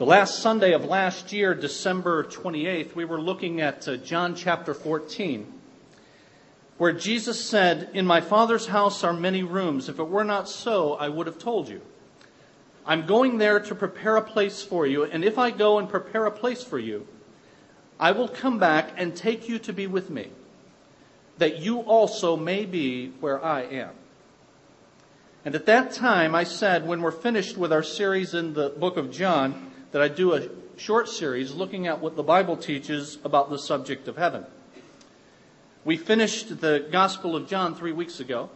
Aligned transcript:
The 0.00 0.06
last 0.06 0.38
Sunday 0.38 0.72
of 0.72 0.86
last 0.86 1.30
year, 1.30 1.54
December 1.54 2.24
28th, 2.24 2.94
we 2.94 3.04
were 3.04 3.20
looking 3.20 3.60
at 3.60 3.86
uh, 3.86 3.98
John 3.98 4.34
chapter 4.34 4.72
14, 4.72 5.46
where 6.78 6.94
Jesus 6.94 7.44
said, 7.44 7.90
In 7.92 8.06
my 8.06 8.22
Father's 8.22 8.68
house 8.68 9.04
are 9.04 9.12
many 9.12 9.42
rooms. 9.42 9.90
If 9.90 9.98
it 9.98 10.08
were 10.08 10.24
not 10.24 10.48
so, 10.48 10.94
I 10.94 11.10
would 11.10 11.26
have 11.26 11.38
told 11.38 11.68
you. 11.68 11.82
I'm 12.86 13.04
going 13.04 13.36
there 13.36 13.60
to 13.60 13.74
prepare 13.74 14.16
a 14.16 14.22
place 14.22 14.62
for 14.62 14.86
you, 14.86 15.04
and 15.04 15.22
if 15.22 15.36
I 15.36 15.50
go 15.50 15.78
and 15.78 15.86
prepare 15.86 16.24
a 16.24 16.30
place 16.30 16.64
for 16.64 16.78
you, 16.78 17.06
I 17.98 18.12
will 18.12 18.28
come 18.28 18.58
back 18.58 18.94
and 18.96 19.14
take 19.14 19.50
you 19.50 19.58
to 19.58 19.72
be 19.74 19.86
with 19.86 20.08
me, 20.08 20.30
that 21.36 21.58
you 21.58 21.80
also 21.80 22.38
may 22.38 22.64
be 22.64 23.08
where 23.20 23.44
I 23.44 23.64
am. 23.64 23.90
And 25.44 25.54
at 25.54 25.66
that 25.66 25.92
time, 25.92 26.34
I 26.34 26.44
said, 26.44 26.86
when 26.86 27.02
we're 27.02 27.10
finished 27.10 27.58
with 27.58 27.70
our 27.70 27.82
series 27.82 28.32
in 28.32 28.54
the 28.54 28.70
book 28.70 28.96
of 28.96 29.10
John, 29.10 29.69
that 29.92 30.02
I 30.02 30.08
do 30.08 30.34
a 30.34 30.48
short 30.76 31.08
series 31.08 31.52
looking 31.52 31.86
at 31.86 32.00
what 32.00 32.16
the 32.16 32.22
Bible 32.22 32.56
teaches 32.56 33.18
about 33.24 33.50
the 33.50 33.58
subject 33.58 34.08
of 34.08 34.16
heaven. 34.16 34.46
We 35.84 35.96
finished 35.96 36.60
the 36.60 36.86
Gospel 36.90 37.34
of 37.34 37.48
John 37.48 37.74
three 37.74 37.92
weeks 37.92 38.20
ago. 38.20 38.50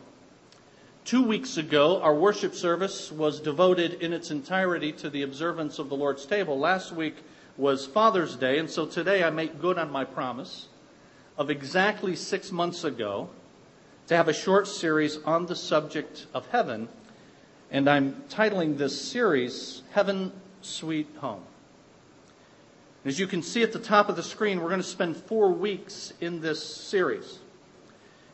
Two 1.04 1.22
weeks 1.22 1.56
ago, 1.56 2.00
our 2.00 2.14
worship 2.14 2.54
service 2.54 3.10
was 3.10 3.40
devoted 3.40 4.02
in 4.02 4.12
its 4.12 4.30
entirety 4.30 4.92
to 4.92 5.10
the 5.10 5.22
observance 5.22 5.78
of 5.78 5.88
the 5.88 5.96
Lord's 5.96 6.24
table. 6.24 6.58
Last 6.58 6.92
week 6.92 7.16
was 7.56 7.86
Father's 7.86 8.36
Day, 8.36 8.58
and 8.58 8.70
so 8.70 8.86
today 8.86 9.22
I 9.22 9.30
make 9.30 9.60
good 9.60 9.78
on 9.78 9.90
my 9.90 10.04
promise 10.04 10.68
of 11.36 11.50
exactly 11.50 12.14
six 12.16 12.52
months 12.52 12.84
ago 12.84 13.28
to 14.06 14.16
have 14.16 14.28
a 14.28 14.32
short 14.32 14.68
series 14.68 15.18
on 15.24 15.46
the 15.46 15.56
subject 15.56 16.26
of 16.32 16.46
heaven. 16.48 16.88
And 17.70 17.88
I'm 17.88 18.22
titling 18.28 18.78
this 18.78 19.00
series, 19.00 19.82
Heaven 19.90 20.32
sweet 20.64 21.08
home. 21.18 21.42
As 23.04 23.18
you 23.18 23.26
can 23.26 23.42
see 23.42 23.62
at 23.62 23.72
the 23.72 23.78
top 23.78 24.08
of 24.08 24.16
the 24.16 24.22
screen, 24.22 24.60
we're 24.60 24.70
going 24.70 24.80
to 24.80 24.86
spend 24.86 25.16
four 25.16 25.52
weeks 25.52 26.12
in 26.20 26.40
this 26.40 26.64
series. 26.64 27.38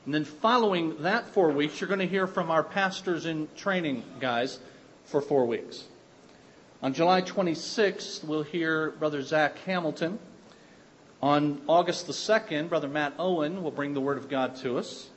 And 0.04 0.14
then 0.14 0.24
following 0.24 1.02
that 1.02 1.28
four 1.28 1.50
weeks, 1.50 1.80
you're 1.80 1.88
going 1.88 2.00
to 2.00 2.06
hear 2.06 2.26
from 2.26 2.50
our 2.50 2.62
pastors 2.62 3.26
in 3.26 3.48
training 3.56 4.04
guys 4.20 4.60
for 5.04 5.20
four 5.20 5.44
weeks. 5.44 5.84
On 6.82 6.94
July 6.94 7.20
26th, 7.20 8.24
we'll 8.24 8.42
hear 8.42 8.92
Brother 8.92 9.22
Zach 9.22 9.58
Hamilton. 9.58 10.18
On 11.20 11.60
August 11.66 12.06
the 12.06 12.12
2nd, 12.12 12.68
Brother 12.70 12.88
Matt 12.88 13.12
Owen 13.18 13.62
will 13.62 13.70
bring 13.70 13.92
the 13.92 14.00
Word 14.00 14.16
of 14.16 14.30
God 14.30 14.56
to 14.56 14.78
us. 14.78 15.10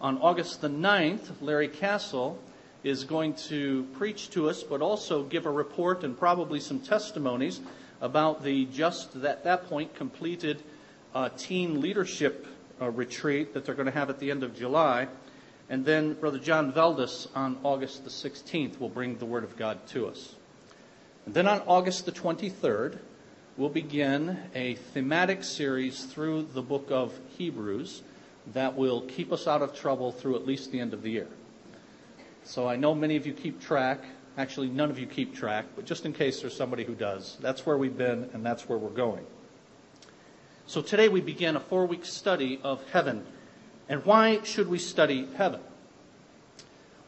On 0.00 0.18
August 0.18 0.60
the 0.60 0.68
9th, 0.68 1.30
Larry 1.40 1.66
Castle 1.66 2.38
is 2.84 3.04
going 3.04 3.34
to 3.34 3.84
preach 3.94 4.30
to 4.30 4.48
us, 4.48 4.62
but 4.62 4.82
also 4.82 5.22
give 5.22 5.46
a 5.46 5.50
report 5.50 6.04
and 6.04 6.18
probably 6.18 6.60
some 6.60 6.80
testimonies 6.80 7.60
about 8.00 8.42
the 8.42 8.64
just 8.66 9.14
at 9.16 9.44
that 9.44 9.68
point 9.68 9.94
completed 9.94 10.62
uh, 11.14 11.28
teen 11.36 11.80
leadership 11.80 12.46
uh, 12.80 12.90
retreat 12.90 13.54
that 13.54 13.64
they're 13.64 13.74
going 13.74 13.86
to 13.86 13.92
have 13.92 14.10
at 14.10 14.18
the 14.18 14.30
end 14.30 14.42
of 14.42 14.56
July. 14.56 15.06
And 15.70 15.84
then 15.84 16.14
Brother 16.14 16.38
John 16.38 16.72
Veldis 16.72 17.28
on 17.34 17.58
August 17.62 18.04
the 18.04 18.10
16th 18.10 18.80
will 18.80 18.88
bring 18.88 19.16
the 19.18 19.26
Word 19.26 19.44
of 19.44 19.56
God 19.56 19.86
to 19.88 20.08
us. 20.08 20.34
And 21.24 21.34
then 21.34 21.46
on 21.46 21.60
August 21.66 22.04
the 22.04 22.12
23rd, 22.12 22.98
we'll 23.56 23.68
begin 23.68 24.38
a 24.54 24.74
thematic 24.74 25.44
series 25.44 26.04
through 26.04 26.48
the 26.52 26.62
book 26.62 26.88
of 26.90 27.16
Hebrews 27.38 28.02
that 28.52 28.76
will 28.76 29.02
keep 29.02 29.30
us 29.30 29.46
out 29.46 29.62
of 29.62 29.74
trouble 29.74 30.10
through 30.10 30.34
at 30.34 30.46
least 30.46 30.72
the 30.72 30.80
end 30.80 30.92
of 30.92 31.02
the 31.02 31.10
year. 31.10 31.28
So 32.44 32.68
I 32.68 32.76
know 32.76 32.94
many 32.94 33.16
of 33.16 33.26
you 33.26 33.32
keep 33.32 33.60
track. 33.60 34.04
Actually, 34.36 34.68
none 34.68 34.90
of 34.90 34.98
you 34.98 35.06
keep 35.06 35.34
track, 35.34 35.66
but 35.76 35.84
just 35.84 36.06
in 36.06 36.12
case 36.12 36.40
there's 36.40 36.56
somebody 36.56 36.84
who 36.84 36.94
does, 36.94 37.36
that's 37.40 37.66
where 37.66 37.76
we've 37.76 37.96
been 37.96 38.30
and 38.32 38.44
that's 38.44 38.68
where 38.68 38.78
we're 38.78 38.88
going. 38.88 39.24
So 40.66 40.80
today 40.80 41.08
we 41.08 41.20
begin 41.20 41.56
a 41.56 41.60
four 41.60 41.86
week 41.86 42.04
study 42.04 42.58
of 42.62 42.82
heaven. 42.90 43.26
And 43.88 44.04
why 44.06 44.42
should 44.42 44.68
we 44.68 44.78
study 44.78 45.28
heaven? 45.36 45.60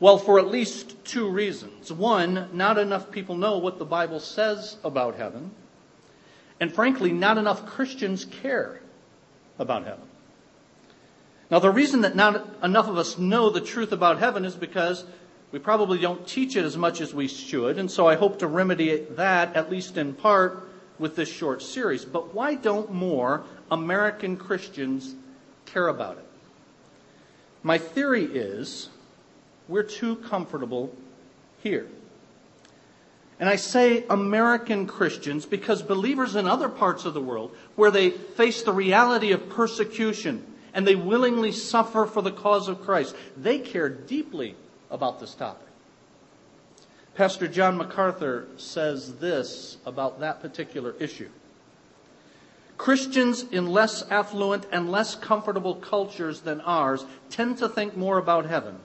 Well, 0.00 0.18
for 0.18 0.38
at 0.38 0.48
least 0.48 1.02
two 1.04 1.30
reasons. 1.30 1.90
One, 1.90 2.50
not 2.52 2.78
enough 2.78 3.10
people 3.10 3.36
know 3.36 3.58
what 3.58 3.78
the 3.78 3.84
Bible 3.84 4.20
says 4.20 4.76
about 4.84 5.16
heaven. 5.16 5.52
And 6.60 6.72
frankly, 6.74 7.12
not 7.12 7.38
enough 7.38 7.64
Christians 7.64 8.24
care 8.26 8.80
about 9.58 9.84
heaven. 9.84 10.04
Now, 11.50 11.58
the 11.58 11.70
reason 11.70 12.02
that 12.02 12.16
not 12.16 12.62
enough 12.62 12.88
of 12.88 12.98
us 12.98 13.18
know 13.18 13.50
the 13.50 13.60
truth 13.60 13.92
about 13.92 14.18
heaven 14.18 14.44
is 14.44 14.56
because 14.56 15.04
we 15.54 15.60
probably 15.60 15.98
don't 15.98 16.26
teach 16.26 16.56
it 16.56 16.64
as 16.64 16.76
much 16.76 17.00
as 17.00 17.14
we 17.14 17.28
should, 17.28 17.78
and 17.78 17.88
so 17.88 18.08
I 18.08 18.16
hope 18.16 18.40
to 18.40 18.48
remedy 18.48 19.06
that, 19.10 19.54
at 19.54 19.70
least 19.70 19.96
in 19.96 20.12
part, 20.12 20.68
with 20.98 21.14
this 21.14 21.28
short 21.28 21.62
series. 21.62 22.04
But 22.04 22.34
why 22.34 22.56
don't 22.56 22.90
more 22.90 23.44
American 23.70 24.36
Christians 24.36 25.14
care 25.64 25.86
about 25.86 26.18
it? 26.18 26.26
My 27.62 27.78
theory 27.78 28.24
is 28.24 28.88
we're 29.68 29.84
too 29.84 30.16
comfortable 30.16 30.92
here. 31.62 31.86
And 33.38 33.48
I 33.48 33.54
say 33.54 34.04
American 34.10 34.88
Christians 34.88 35.46
because 35.46 35.82
believers 35.82 36.34
in 36.34 36.48
other 36.48 36.68
parts 36.68 37.04
of 37.04 37.14
the 37.14 37.20
world, 37.20 37.54
where 37.76 37.92
they 37.92 38.10
face 38.10 38.64
the 38.64 38.72
reality 38.72 39.30
of 39.30 39.50
persecution 39.50 40.44
and 40.72 40.84
they 40.84 40.96
willingly 40.96 41.52
suffer 41.52 42.06
for 42.06 42.22
the 42.22 42.32
cause 42.32 42.66
of 42.66 42.82
Christ, 42.82 43.14
they 43.36 43.60
care 43.60 43.88
deeply 43.88 44.56
about 44.90 45.20
this 45.20 45.34
topic. 45.34 45.66
Pastor 47.14 47.46
John 47.46 47.76
MacArthur 47.76 48.46
says 48.56 49.14
this 49.16 49.76
about 49.86 50.20
that 50.20 50.40
particular 50.40 50.94
issue. 50.98 51.28
Christians 52.76 53.44
in 53.44 53.68
less 53.68 54.02
affluent 54.10 54.66
and 54.72 54.90
less 54.90 55.14
comfortable 55.14 55.76
cultures 55.76 56.40
than 56.40 56.60
ours 56.62 57.06
tend 57.30 57.58
to 57.58 57.68
think 57.68 57.96
more 57.96 58.18
about 58.18 58.46
heaven 58.46 58.78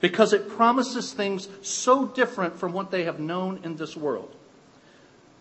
because 0.00 0.32
it 0.32 0.48
promises 0.48 1.12
things 1.12 1.48
so 1.62 2.06
different 2.06 2.56
from 2.56 2.72
what 2.72 2.90
they 2.90 3.04
have 3.04 3.18
known 3.18 3.58
in 3.64 3.76
this 3.76 3.96
world. 3.96 4.34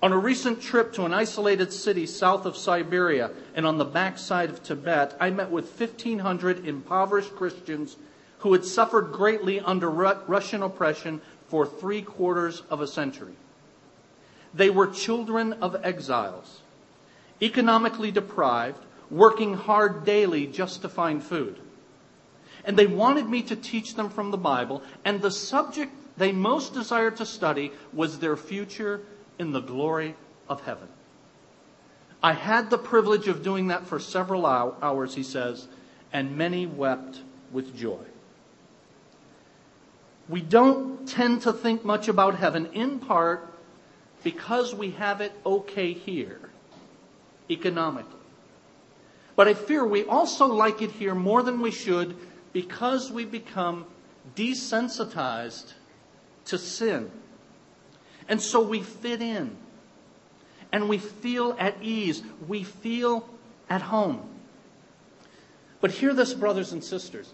On 0.02 0.12
a 0.12 0.18
recent 0.18 0.62
trip 0.62 0.91
to 0.94 1.06
an 1.06 1.14
isolated 1.14 1.72
city 1.72 2.06
south 2.06 2.46
of 2.46 2.58
Siberia 2.58 3.31
and 3.56 3.66
on 3.66 3.78
the 3.78 3.85
backside 3.85 4.50
of 4.50 4.64
Tibet, 4.64 5.16
I 5.20 5.30
met 5.30 5.50
with 5.52 5.80
1,500 5.80 6.68
impoverished 6.68 7.35
Christians 7.35 7.96
who 8.44 8.52
had 8.52 8.66
suffered 8.66 9.14
greatly 9.14 9.62
under 9.62 9.90
Russian 9.90 10.62
oppression 10.64 11.22
for 11.48 11.66
three 11.66 12.02
quarters 12.02 12.62
of 12.70 12.81
a 12.81 12.88
century. 12.88 13.36
They 14.54 14.70
were 14.70 14.88
children 14.88 15.54
of 15.54 15.86
exiles, 15.86 16.59
economically 17.42 18.12
deprived, 18.12 18.84
working 19.09 19.53
hard 19.53 20.03
daily 20.03 20.46
just 20.46 20.82
to 20.82 20.90
find 20.90 21.24
food. 21.24 21.58
And 22.66 22.78
they 22.78 22.86
wanted 22.86 23.30
me 23.30 23.44
to 23.44 23.56
teach 23.56 23.96
them 23.96 24.09
from 24.09 24.32
the 24.32 24.38
Bible, 24.38 24.84
and 25.06 25.22
the 25.22 25.32
subject 25.32 25.94
they 26.18 26.34
most 26.34 26.74
desired 26.74 27.16
to 27.18 27.26
study 27.26 27.72
was 27.94 28.20
their 28.20 28.36
future 28.36 29.00
in 29.40 29.53
the 29.53 29.62
glory 29.62 30.16
of 30.50 30.59
heaven. 30.66 30.90
I 32.22 32.34
had 32.34 32.70
the 32.70 32.78
privilege 32.78 33.30
of 33.30 33.42
doing 33.42 33.68
that 33.68 33.88
for 33.88 34.00
several 34.00 34.46
hours, 34.46 35.16
he 35.16 35.24
says, 35.24 35.66
and 36.12 36.38
many 36.38 36.66
wept 36.66 37.20
with 37.53 37.74
joy. 37.78 38.03
We 40.29 40.41
don't 40.41 41.07
tend 41.07 41.41
to 41.44 41.53
think 41.53 41.84
much 41.84 42.07
about 42.07 42.35
heaven, 42.35 42.67
in 42.73 43.00
part 43.00 43.53
because 44.23 44.73
we 44.73 44.91
have 44.91 45.22
it 45.22 45.34
okay 45.45 45.94
here, 45.94 46.39
economically. 47.50 48.19
But 49.35 49.47
I 49.47 49.53
fear 49.53 49.85
we 49.85 50.06
also 50.06 50.45
like 50.47 50.81
it 50.81 50.91
here 50.91 51.16
more 51.16 51.44
than 51.44 51.59
we 51.59 51.72
should 51.72 52.16
because 52.53 53.11
we 53.11 53.25
become 53.25 53.85
desensitized 54.35 55.73
to 56.45 56.57
sin. 56.57 57.11
And 58.29 58.41
so 58.41 58.61
we 58.61 58.81
fit 58.81 59.22
in. 59.22 59.58
And 60.72 60.87
we 60.87 60.97
feel 60.97 61.55
at 61.59 61.76
ease. 61.81 62.23
We 62.47 62.64
feel 62.64 63.28
at 63.69 63.81
home. 63.81 64.29
But 65.81 65.91
hear 65.91 66.14
this, 66.14 66.34
brothers 66.34 66.72
and 66.72 66.84
sisters. 66.84 67.31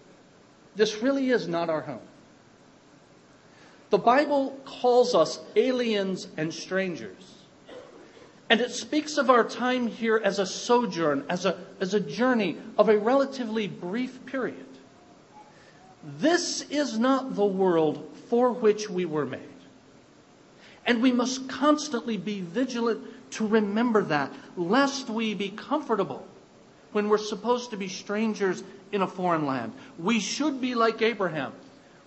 This 0.74 1.02
really 1.02 1.30
is 1.30 1.46
not 1.46 1.70
our 1.70 1.82
home. 1.82 2.00
The 3.90 3.98
Bible 3.98 4.56
calls 4.64 5.14
us 5.14 5.40
aliens 5.56 6.28
and 6.36 6.54
strangers. 6.54 7.34
And 8.48 8.60
it 8.60 8.70
speaks 8.70 9.18
of 9.18 9.30
our 9.30 9.44
time 9.44 9.88
here 9.88 10.20
as 10.22 10.38
a 10.38 10.46
sojourn, 10.46 11.24
as 11.28 11.44
a, 11.44 11.58
as 11.80 11.94
a 11.94 12.00
journey 12.00 12.56
of 12.78 12.88
a 12.88 12.98
relatively 12.98 13.68
brief 13.68 14.24
period. 14.26 14.66
This 16.18 16.62
is 16.62 16.98
not 16.98 17.34
the 17.34 17.44
world 17.44 18.16
for 18.28 18.52
which 18.52 18.88
we 18.88 19.04
were 19.04 19.26
made. 19.26 19.40
And 20.86 21.02
we 21.02 21.12
must 21.12 21.48
constantly 21.48 22.16
be 22.16 22.40
vigilant 22.40 23.04
to 23.32 23.46
remember 23.46 24.02
that, 24.04 24.32
lest 24.56 25.08
we 25.08 25.34
be 25.34 25.50
comfortable 25.50 26.26
when 26.92 27.08
we're 27.08 27.18
supposed 27.18 27.70
to 27.70 27.76
be 27.76 27.88
strangers 27.88 28.64
in 28.90 29.02
a 29.02 29.06
foreign 29.06 29.46
land. 29.46 29.72
We 29.98 30.18
should 30.18 30.60
be 30.60 30.74
like 30.74 31.02
Abraham 31.02 31.52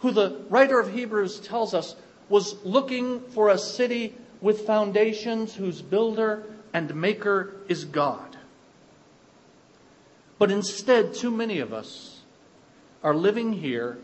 who 0.04 0.12
the 0.12 0.38
writer 0.50 0.82
of 0.82 0.94
Hebrews 0.94 1.40
tells 1.40 1.74
us 1.74 1.96
was 2.28 2.62
looking 2.66 3.22
for 3.22 3.48
a 3.48 3.58
city 3.58 4.14
with 4.42 4.68
foundations 4.68 5.56
whose 5.56 5.82
builder 5.82 6.44
and 6.74 6.94
maker 6.94 7.56
is 7.70 7.86
God. 7.86 8.36
But 10.38 10.52
instead, 10.52 11.14
too 11.14 11.32
many 11.32 11.60
of 11.60 11.72
us 11.72 12.20
are 13.02 13.16
living 13.16 13.54
here 13.54 13.98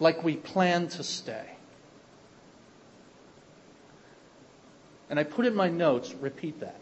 like 0.00 0.24
we 0.24 0.36
plan 0.36 0.88
to 0.88 1.04
stay. 1.04 1.50
And 5.10 5.20
I 5.20 5.24
put 5.24 5.44
in 5.44 5.54
my 5.54 5.68
notes, 5.68 6.14
repeat 6.14 6.60
that. 6.60 6.80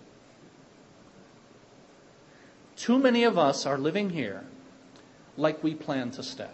Too 2.77 3.01
many 3.01 3.25
of 3.25 3.37
us 3.37 3.67
are 3.67 3.79
living 3.79 4.11
here 4.11 4.45
like 5.37 5.65
we 5.65 5.75
plan 5.75 6.13
to 6.13 6.23
stay. 6.23 6.47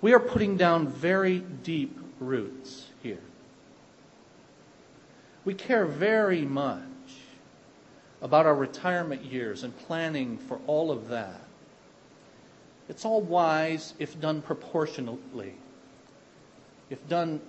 We 0.00 0.14
are 0.14 0.20
putting 0.20 0.56
down 0.56 0.88
very 0.88 1.40
deep 1.40 1.98
roots 2.18 2.86
here. 3.02 3.18
We 5.44 5.54
care 5.54 5.84
very 5.86 6.42
much 6.42 6.84
about 8.22 8.46
our 8.46 8.54
retirement 8.54 9.24
years 9.24 9.62
and 9.62 9.76
planning 9.76 10.38
for 10.38 10.60
all 10.66 10.90
of 10.90 11.08
that. 11.08 11.40
It's 12.88 13.04
all 13.04 13.20
wise 13.20 13.94
if 13.98 14.20
done 14.20 14.42
proportionately, 14.42 15.54
if 16.90 17.06
done 17.08 17.40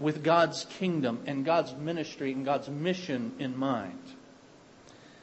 with 0.00 0.24
God's 0.24 0.64
kingdom 0.64 1.20
and 1.26 1.44
God's 1.44 1.74
ministry 1.74 2.32
and 2.32 2.44
God's 2.44 2.68
mission 2.68 3.32
in 3.38 3.56
mind. 3.56 4.02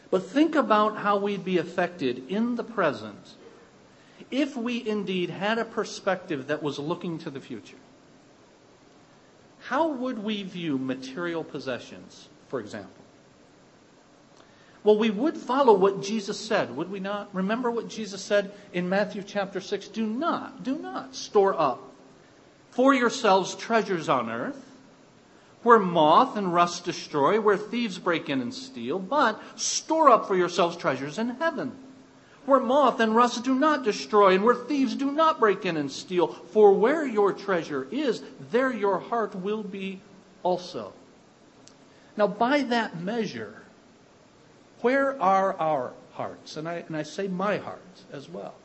But 0.09 0.25
think 0.25 0.55
about 0.55 0.97
how 0.97 1.17
we'd 1.17 1.43
be 1.43 1.57
affected 1.57 2.29
in 2.29 2.55
the 2.55 2.63
present 2.63 3.35
if 4.31 4.55
we 4.55 4.87
indeed 4.87 5.29
had 5.29 5.59
a 5.59 5.65
perspective 5.65 6.47
that 6.47 6.63
was 6.63 6.79
looking 6.79 7.17
to 7.19 7.29
the 7.29 7.39
future. 7.39 7.77
How 9.59 9.89
would 9.89 10.19
we 10.19 10.43
view 10.43 10.77
material 10.77 11.43
possessions, 11.43 12.29
for 12.47 12.59
example? 12.59 12.91
Well, 14.83 14.97
we 14.97 15.11
would 15.11 15.37
follow 15.37 15.73
what 15.73 16.01
Jesus 16.01 16.39
said, 16.39 16.75
would 16.75 16.89
we 16.89 16.99
not? 16.99 17.29
Remember 17.33 17.69
what 17.69 17.87
Jesus 17.87 18.23
said 18.23 18.51
in 18.73 18.89
Matthew 18.89 19.21
chapter 19.21 19.61
6 19.61 19.89
do 19.89 20.07
not, 20.07 20.63
do 20.63 20.79
not 20.79 21.13
store 21.15 21.59
up 21.59 21.91
for 22.71 22.93
yourselves 22.93 23.53
treasures 23.53 24.09
on 24.09 24.31
earth 24.31 24.71
where 25.63 25.79
moth 25.79 26.37
and 26.37 26.53
rust 26.53 26.85
destroy, 26.85 27.39
where 27.39 27.57
thieves 27.57 27.99
break 27.99 28.29
in 28.29 28.41
and 28.41 28.53
steal, 28.53 28.97
but 28.97 29.39
store 29.59 30.09
up 30.09 30.27
for 30.27 30.35
yourselves 30.35 30.75
treasures 30.75 31.17
in 31.17 31.29
heaven, 31.29 31.71
where 32.45 32.59
moth 32.59 32.99
and 32.99 33.15
rust 33.15 33.43
do 33.43 33.53
not 33.53 33.83
destroy, 33.83 34.33
and 34.33 34.43
where 34.43 34.55
thieves 34.55 34.95
do 34.95 35.11
not 35.11 35.39
break 35.39 35.65
in 35.65 35.77
and 35.77 35.91
steal. 35.91 36.27
For 36.27 36.73
where 36.73 37.05
your 37.05 37.33
treasure 37.33 37.87
is, 37.91 38.23
there 38.51 38.73
your 38.73 38.99
heart 38.99 39.35
will 39.35 39.63
be 39.63 40.01
also. 40.43 40.93
Now, 42.17 42.27
by 42.27 42.63
that 42.63 42.99
measure, 42.99 43.61
where 44.81 45.21
are 45.21 45.55
our 45.59 45.93
hearts? 46.13 46.57
And 46.57 46.67
I, 46.67 46.83
and 46.87 46.97
I 46.97 47.03
say 47.03 47.27
my 47.27 47.57
heart 47.57 47.81
as 48.11 48.27
well. 48.27 48.55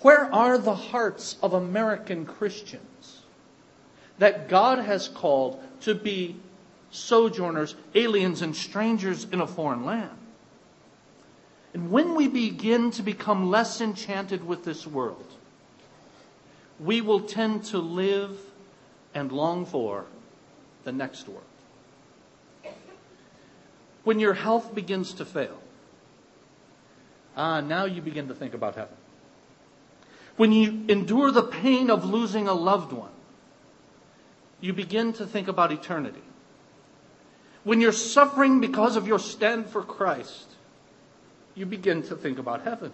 Where 0.00 0.32
are 0.34 0.58
the 0.58 0.74
hearts 0.74 1.36
of 1.42 1.52
American 1.52 2.24
Christians 2.24 3.22
that 4.18 4.48
God 4.48 4.78
has 4.78 5.08
called 5.08 5.62
to 5.82 5.94
be 5.94 6.36
sojourners, 6.90 7.74
aliens, 7.94 8.42
and 8.42 8.56
strangers 8.56 9.26
in 9.30 9.40
a 9.40 9.46
foreign 9.46 9.84
land? 9.84 10.16
And 11.72 11.90
when 11.90 12.14
we 12.14 12.28
begin 12.28 12.90
to 12.92 13.02
become 13.02 13.50
less 13.50 13.80
enchanted 13.80 14.46
with 14.46 14.64
this 14.64 14.86
world, 14.86 15.26
we 16.80 17.00
will 17.00 17.20
tend 17.20 17.64
to 17.64 17.78
live 17.78 18.38
and 19.14 19.30
long 19.30 19.66
for 19.66 20.06
the 20.84 20.92
next 20.92 21.28
world. 21.28 21.44
When 24.02 24.18
your 24.18 24.34
health 24.34 24.74
begins 24.74 25.12
to 25.14 25.24
fail, 25.24 25.60
ah, 27.36 27.60
now 27.60 27.84
you 27.84 28.00
begin 28.00 28.28
to 28.28 28.34
think 28.34 28.54
about 28.54 28.74
heaven. 28.74 28.94
When 30.36 30.52
you 30.52 30.84
endure 30.88 31.30
the 31.30 31.42
pain 31.42 31.90
of 31.90 32.04
losing 32.04 32.48
a 32.48 32.54
loved 32.54 32.92
one, 32.92 33.10
you 34.60 34.72
begin 34.72 35.12
to 35.14 35.26
think 35.26 35.48
about 35.48 35.70
eternity. 35.70 36.22
When 37.62 37.80
you're 37.80 37.92
suffering 37.92 38.60
because 38.60 38.96
of 38.96 39.06
your 39.06 39.18
stand 39.18 39.66
for 39.66 39.82
Christ, 39.82 40.49
you 41.60 41.66
begin 41.66 42.02
to 42.04 42.16
think 42.16 42.38
about 42.38 42.62
heaven. 42.62 42.90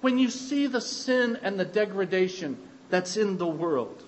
When 0.00 0.18
you 0.18 0.30
see 0.30 0.66
the 0.66 0.80
sin 0.80 1.38
and 1.42 1.60
the 1.60 1.64
degradation 1.66 2.56
that's 2.88 3.18
in 3.18 3.36
the 3.36 3.46
world, 3.46 4.02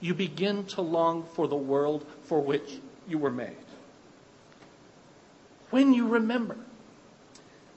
you 0.00 0.14
begin 0.14 0.64
to 0.68 0.80
long 0.80 1.24
for 1.34 1.46
the 1.46 1.54
world 1.54 2.06
for 2.24 2.40
which 2.40 2.80
you 3.06 3.18
were 3.18 3.30
made. 3.30 3.56
When 5.68 5.92
you 5.92 6.08
remember 6.08 6.56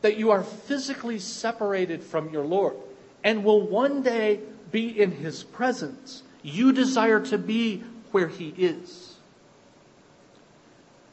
that 0.02 0.16
you 0.18 0.32
are 0.32 0.44
physically 0.44 1.20
separated 1.20 2.02
from 2.02 2.30
your 2.30 2.46
Lord 2.46 2.78
and 3.26 3.44
will 3.44 3.62
one 3.62 4.02
day 4.02 4.40
be 4.72 5.02
in 5.02 5.12
His 5.12 5.44
presence, 5.44 6.24
you 6.42 6.72
desire 6.72 7.20
to 7.26 7.38
be 7.38 7.84
where 8.12 8.30
He 8.30 8.54
is. 8.58 9.15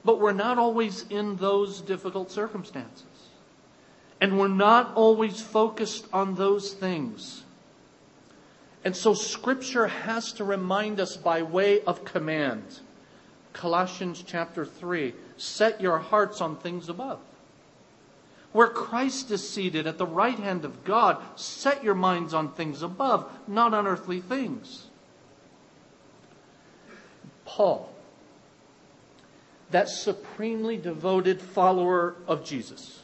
But 0.05 0.21
we're 0.21 0.33
not 0.33 0.59
always 0.59 1.05
in 1.09 1.37
those 1.37 1.81
difficult 1.81 2.31
circumstances. 2.31 3.05
And 4.21 4.39
we're 4.39 4.49
not 4.49 4.95
always 4.95 5.41
focused 5.41 6.07
on 6.13 6.35
those 6.35 6.73
things. 6.73 7.43
And 8.85 8.97
so 8.97 9.15
Scripture 9.15 9.87
has 9.87 10.33
to 10.35 10.45
remind 10.45 10.99
us 11.01 11.17
by 11.17 11.43
way 11.43 11.83
of 11.83 12.05
command. 12.05 12.81
Colossians 13.53 14.25
chapter 14.27 14.65
3 14.65 15.15
set 15.37 15.81
your 15.81 15.99
hearts 15.99 16.41
on 16.41 16.57
things 16.57 16.89
above. 16.89 17.21
Where 18.53 18.69
Christ 18.69 19.31
is 19.31 19.49
seated 19.49 19.87
at 19.87 19.99
the 19.99 20.07
right 20.07 20.39
hand 20.39 20.65
of 20.65 20.85
God, 20.85 21.23
set 21.37 21.83
your 21.83 21.95
minds 21.95 22.35
on 22.35 22.53
things 22.53 22.83
above, 22.83 23.31
not 23.49 23.73
on 23.73 23.87
earthly 23.87 24.21
things. 24.21 24.87
Paul, 27.45 27.92
that 29.73 29.89
supremely 29.89 30.77
devoted 30.77 31.41
follower 31.41 32.15
of 32.27 32.45
Jesus, 32.45 33.01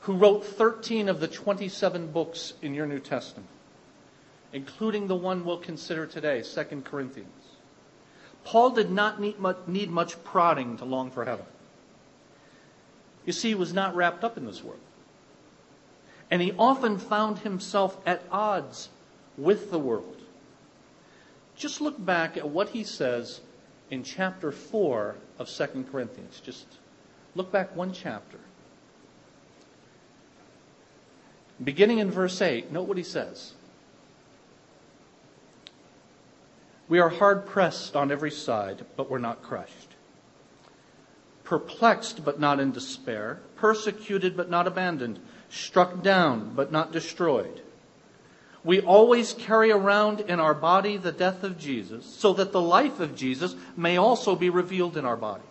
who 0.00 0.14
wrote 0.14 0.44
13 0.44 1.08
of 1.08 1.20
the 1.20 1.28
27 1.28 2.12
books 2.12 2.54
in 2.62 2.74
your 2.74 2.86
New 2.86 3.00
Testament, 3.00 3.48
including 4.52 5.06
the 5.06 5.16
one 5.16 5.44
we'll 5.44 5.58
consider 5.58 6.06
today, 6.06 6.42
2 6.42 6.82
Corinthians. 6.82 7.28
Paul 8.44 8.70
did 8.70 8.90
not 8.90 9.20
need 9.20 9.38
much, 9.38 9.58
need 9.66 9.90
much 9.90 10.22
prodding 10.24 10.76
to 10.78 10.84
long 10.84 11.10
for 11.10 11.24
heaven. 11.24 11.44
You 13.26 13.32
see, 13.32 13.48
he 13.48 13.54
was 13.54 13.74
not 13.74 13.94
wrapped 13.94 14.24
up 14.24 14.36
in 14.36 14.46
this 14.46 14.64
world. 14.64 14.80
And 16.30 16.40
he 16.40 16.52
often 16.58 16.98
found 16.98 17.40
himself 17.40 17.98
at 18.06 18.22
odds 18.30 18.88
with 19.36 19.70
the 19.70 19.78
world. 19.78 20.16
Just 21.56 21.80
look 21.80 22.02
back 22.02 22.36
at 22.36 22.48
what 22.48 22.70
he 22.70 22.84
says 22.84 23.40
in 23.90 24.04
chapter 24.04 24.52
4 24.52 25.16
of 25.38 25.48
2 25.48 25.86
Corinthians. 25.90 26.40
Just 26.40 26.66
look 27.34 27.50
back 27.50 27.74
one 27.74 27.92
chapter. 27.92 28.38
Beginning 31.62 31.98
in 31.98 32.10
verse 32.10 32.40
8, 32.40 32.72
note 32.72 32.88
what 32.88 32.96
he 32.96 33.02
says. 33.02 33.52
We 36.88 36.98
are 36.98 37.08
hard 37.08 37.46
pressed 37.46 37.94
on 37.94 38.10
every 38.10 38.30
side, 38.30 38.84
but 38.96 39.10
we're 39.10 39.18
not 39.18 39.42
crushed. 39.42 39.94
Perplexed, 41.44 42.24
but 42.24 42.40
not 42.40 42.60
in 42.60 42.72
despair. 42.72 43.40
Persecuted, 43.56 44.36
but 44.36 44.50
not 44.50 44.66
abandoned. 44.66 45.18
Struck 45.50 46.02
down, 46.02 46.54
but 46.54 46.72
not 46.72 46.92
destroyed 46.92 47.62
we 48.62 48.80
always 48.80 49.32
carry 49.32 49.70
around 49.70 50.20
in 50.20 50.38
our 50.38 50.54
body 50.54 50.96
the 50.96 51.12
death 51.12 51.44
of 51.44 51.58
Jesus, 51.58 52.04
so 52.04 52.32
that 52.34 52.52
the 52.52 52.60
life 52.60 53.00
of 53.00 53.16
Jesus 53.16 53.54
may 53.76 53.96
also 53.96 54.36
be 54.36 54.50
revealed 54.50 54.96
in 54.96 55.04
our 55.04 55.16
body. 55.16 55.42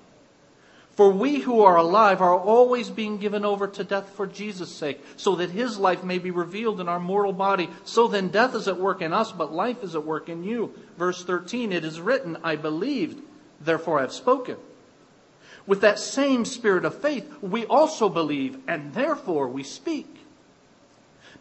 For 0.91 1.09
we 1.11 1.39
who 1.39 1.61
are 1.61 1.77
alive 1.77 2.21
are 2.21 2.37
always 2.37 2.89
being 2.89 3.19
given 3.19 3.45
over 3.45 3.67
to 3.69 3.85
death 3.85 4.09
for 4.09 4.27
Jesus' 4.27 4.75
sake, 4.75 5.01
so 5.15 5.35
that 5.37 5.49
his 5.49 5.79
life 5.79 6.03
may 6.03 6.19
be 6.19 6.29
revealed 6.29 6.81
in 6.81 6.89
our 6.89 6.99
mortal 6.99 7.31
body. 7.31 7.69
So 7.85 8.09
then 8.09 8.27
death 8.27 8.53
is 8.53 8.67
at 8.67 8.79
work 8.79 9.01
in 9.01 9.13
us, 9.13 9.31
but 9.31 9.53
life 9.53 9.81
is 9.81 9.95
at 9.95 10.05
work 10.05 10.27
in 10.27 10.43
you. 10.43 10.73
Verse 10.97 11.23
13, 11.23 11.71
it 11.71 11.85
is 11.85 12.01
written, 12.01 12.37
I 12.43 12.57
believed, 12.57 13.23
therefore 13.61 13.99
I 13.99 14.01
have 14.01 14.11
spoken. 14.11 14.57
With 15.65 15.81
that 15.81 15.99
same 15.99 16.43
spirit 16.43 16.83
of 16.83 16.99
faith, 17.01 17.31
we 17.41 17.65
also 17.65 18.09
believe, 18.09 18.59
and 18.67 18.93
therefore 18.93 19.47
we 19.47 19.63
speak 19.63 20.18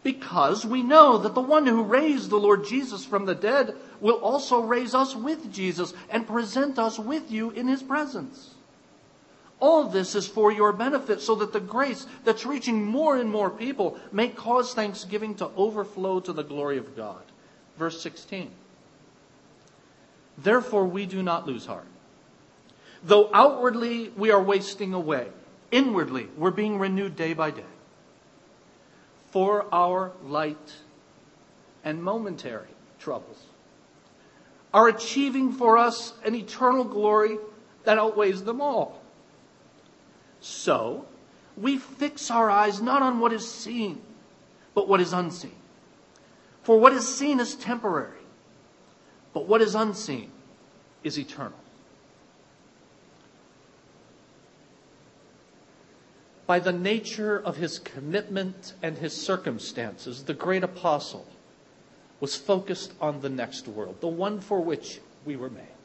because 0.03 0.65
we 0.65 0.81
know 0.81 1.17
that 1.17 1.35
the 1.35 1.41
one 1.41 1.67
who 1.67 1.83
raised 1.83 2.29
the 2.29 2.37
Lord 2.37 2.65
Jesus 2.65 3.05
from 3.05 3.25
the 3.25 3.35
dead 3.35 3.75
will 3.99 4.15
also 4.15 4.61
raise 4.61 4.95
us 4.95 5.15
with 5.15 5.51
Jesus 5.51 5.93
and 6.09 6.27
present 6.27 6.79
us 6.79 6.97
with 6.97 7.29
you 7.31 7.51
in 7.51 7.67
his 7.67 7.83
presence. 7.83 8.55
All 9.59 9.89
this 9.89 10.15
is 10.15 10.25
for 10.25 10.51
your 10.53 10.71
benefit 10.71 11.19
so 11.19 11.35
that 11.35 11.51
the 11.51 11.59
grace 11.59 12.07
that's 12.23 12.45
reaching 12.45 12.85
more 12.85 13.17
and 13.17 13.29
more 13.29 13.49
people 13.49 13.99
may 14.11 14.29
cause 14.29 14.73
thanksgiving 14.73 15.35
to 15.35 15.49
overflow 15.57 16.21
to 16.21 16.31
the 16.31 16.43
glory 16.43 16.77
of 16.77 16.95
God. 16.95 17.21
Verse 17.77 18.01
16. 18.01 18.49
Therefore, 20.37 20.85
we 20.85 21.05
do 21.05 21.21
not 21.21 21.45
lose 21.45 21.65
heart. 21.65 21.87
Though 23.03 23.29
outwardly 23.33 24.09
we 24.15 24.31
are 24.31 24.41
wasting 24.41 24.93
away, 24.93 25.27
inwardly 25.71 26.27
we're 26.37 26.51
being 26.51 26.79
renewed 26.79 27.17
day 27.17 27.33
by 27.33 27.51
day. 27.51 27.63
For 29.31 29.65
our 29.73 30.11
light 30.23 30.73
and 31.83 32.03
momentary 32.03 32.67
troubles 32.99 33.43
are 34.73 34.87
achieving 34.87 35.51
for 35.51 35.77
us 35.77 36.13
an 36.25 36.35
eternal 36.35 36.83
glory 36.83 37.37
that 37.83 37.97
outweighs 37.97 38.43
them 38.43 38.61
all. 38.61 39.01
So, 40.41 41.05
we 41.57 41.77
fix 41.77 42.31
our 42.31 42.49
eyes 42.49 42.81
not 42.81 43.01
on 43.01 43.19
what 43.19 43.33
is 43.33 43.49
seen, 43.49 44.01
but 44.73 44.87
what 44.87 45.01
is 45.01 45.13
unseen. 45.13 45.55
For 46.63 46.79
what 46.79 46.93
is 46.93 47.07
seen 47.07 47.39
is 47.39 47.55
temporary, 47.55 48.21
but 49.33 49.47
what 49.47 49.61
is 49.61 49.75
unseen 49.75 50.31
is 51.03 51.17
eternal. 51.17 51.57
By 56.49 56.57
the 56.57 56.73
nature 56.73 57.37
of 57.37 57.57
his 57.57 57.77
commitment 57.77 58.73
and 58.81 58.97
his 58.97 59.15
circumstances, 59.15 60.23
the 60.23 60.33
great 60.33 60.63
apostle 60.63 61.27
was 62.21 62.35
focused 62.35 62.91
on 62.99 63.21
the 63.21 63.29
next 63.29 63.67
world, 63.67 64.01
the 64.01 64.07
one 64.07 64.39
for 64.39 64.59
which 64.59 64.99
we 65.25 65.35
were 65.35 65.51
made. 65.51 65.77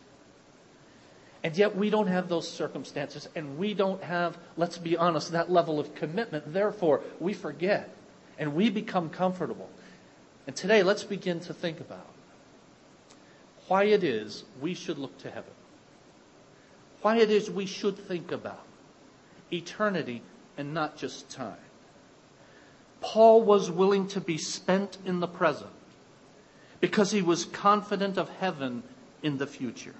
And 1.42 1.54
yet 1.54 1.76
we 1.76 1.90
don't 1.90 2.06
have 2.06 2.30
those 2.30 2.50
circumstances, 2.50 3.28
and 3.36 3.58
we 3.58 3.74
don't 3.74 4.02
have, 4.02 4.38
let's 4.56 4.78
be 4.78 4.96
honest, 4.96 5.32
that 5.32 5.50
level 5.50 5.78
of 5.78 5.94
commitment. 5.94 6.50
Therefore, 6.50 7.02
we 7.20 7.34
forget 7.34 7.94
and 8.38 8.54
we 8.54 8.70
become 8.70 9.10
comfortable. 9.10 9.68
And 10.46 10.56
today, 10.56 10.82
let's 10.82 11.04
begin 11.04 11.40
to 11.40 11.52
think 11.52 11.78
about 11.78 12.08
why 13.68 13.84
it 13.84 14.02
is 14.02 14.44
we 14.62 14.72
should 14.72 14.96
look 14.96 15.18
to 15.18 15.28
heaven, 15.28 15.52
why 17.02 17.18
it 17.18 17.30
is 17.30 17.50
we 17.50 17.66
should 17.66 17.98
think 17.98 18.32
about 18.32 18.64
eternity 19.52 20.22
and 20.56 20.74
not 20.74 20.96
just 20.96 21.28
time. 21.30 21.56
Paul 23.00 23.42
was 23.42 23.70
willing 23.70 24.08
to 24.08 24.20
be 24.20 24.38
spent 24.38 24.98
in 25.04 25.20
the 25.20 25.26
present 25.26 25.70
because 26.80 27.10
he 27.10 27.22
was 27.22 27.44
confident 27.44 28.16
of 28.16 28.28
heaven 28.28 28.82
in 29.22 29.38
the 29.38 29.46
future. 29.46 29.94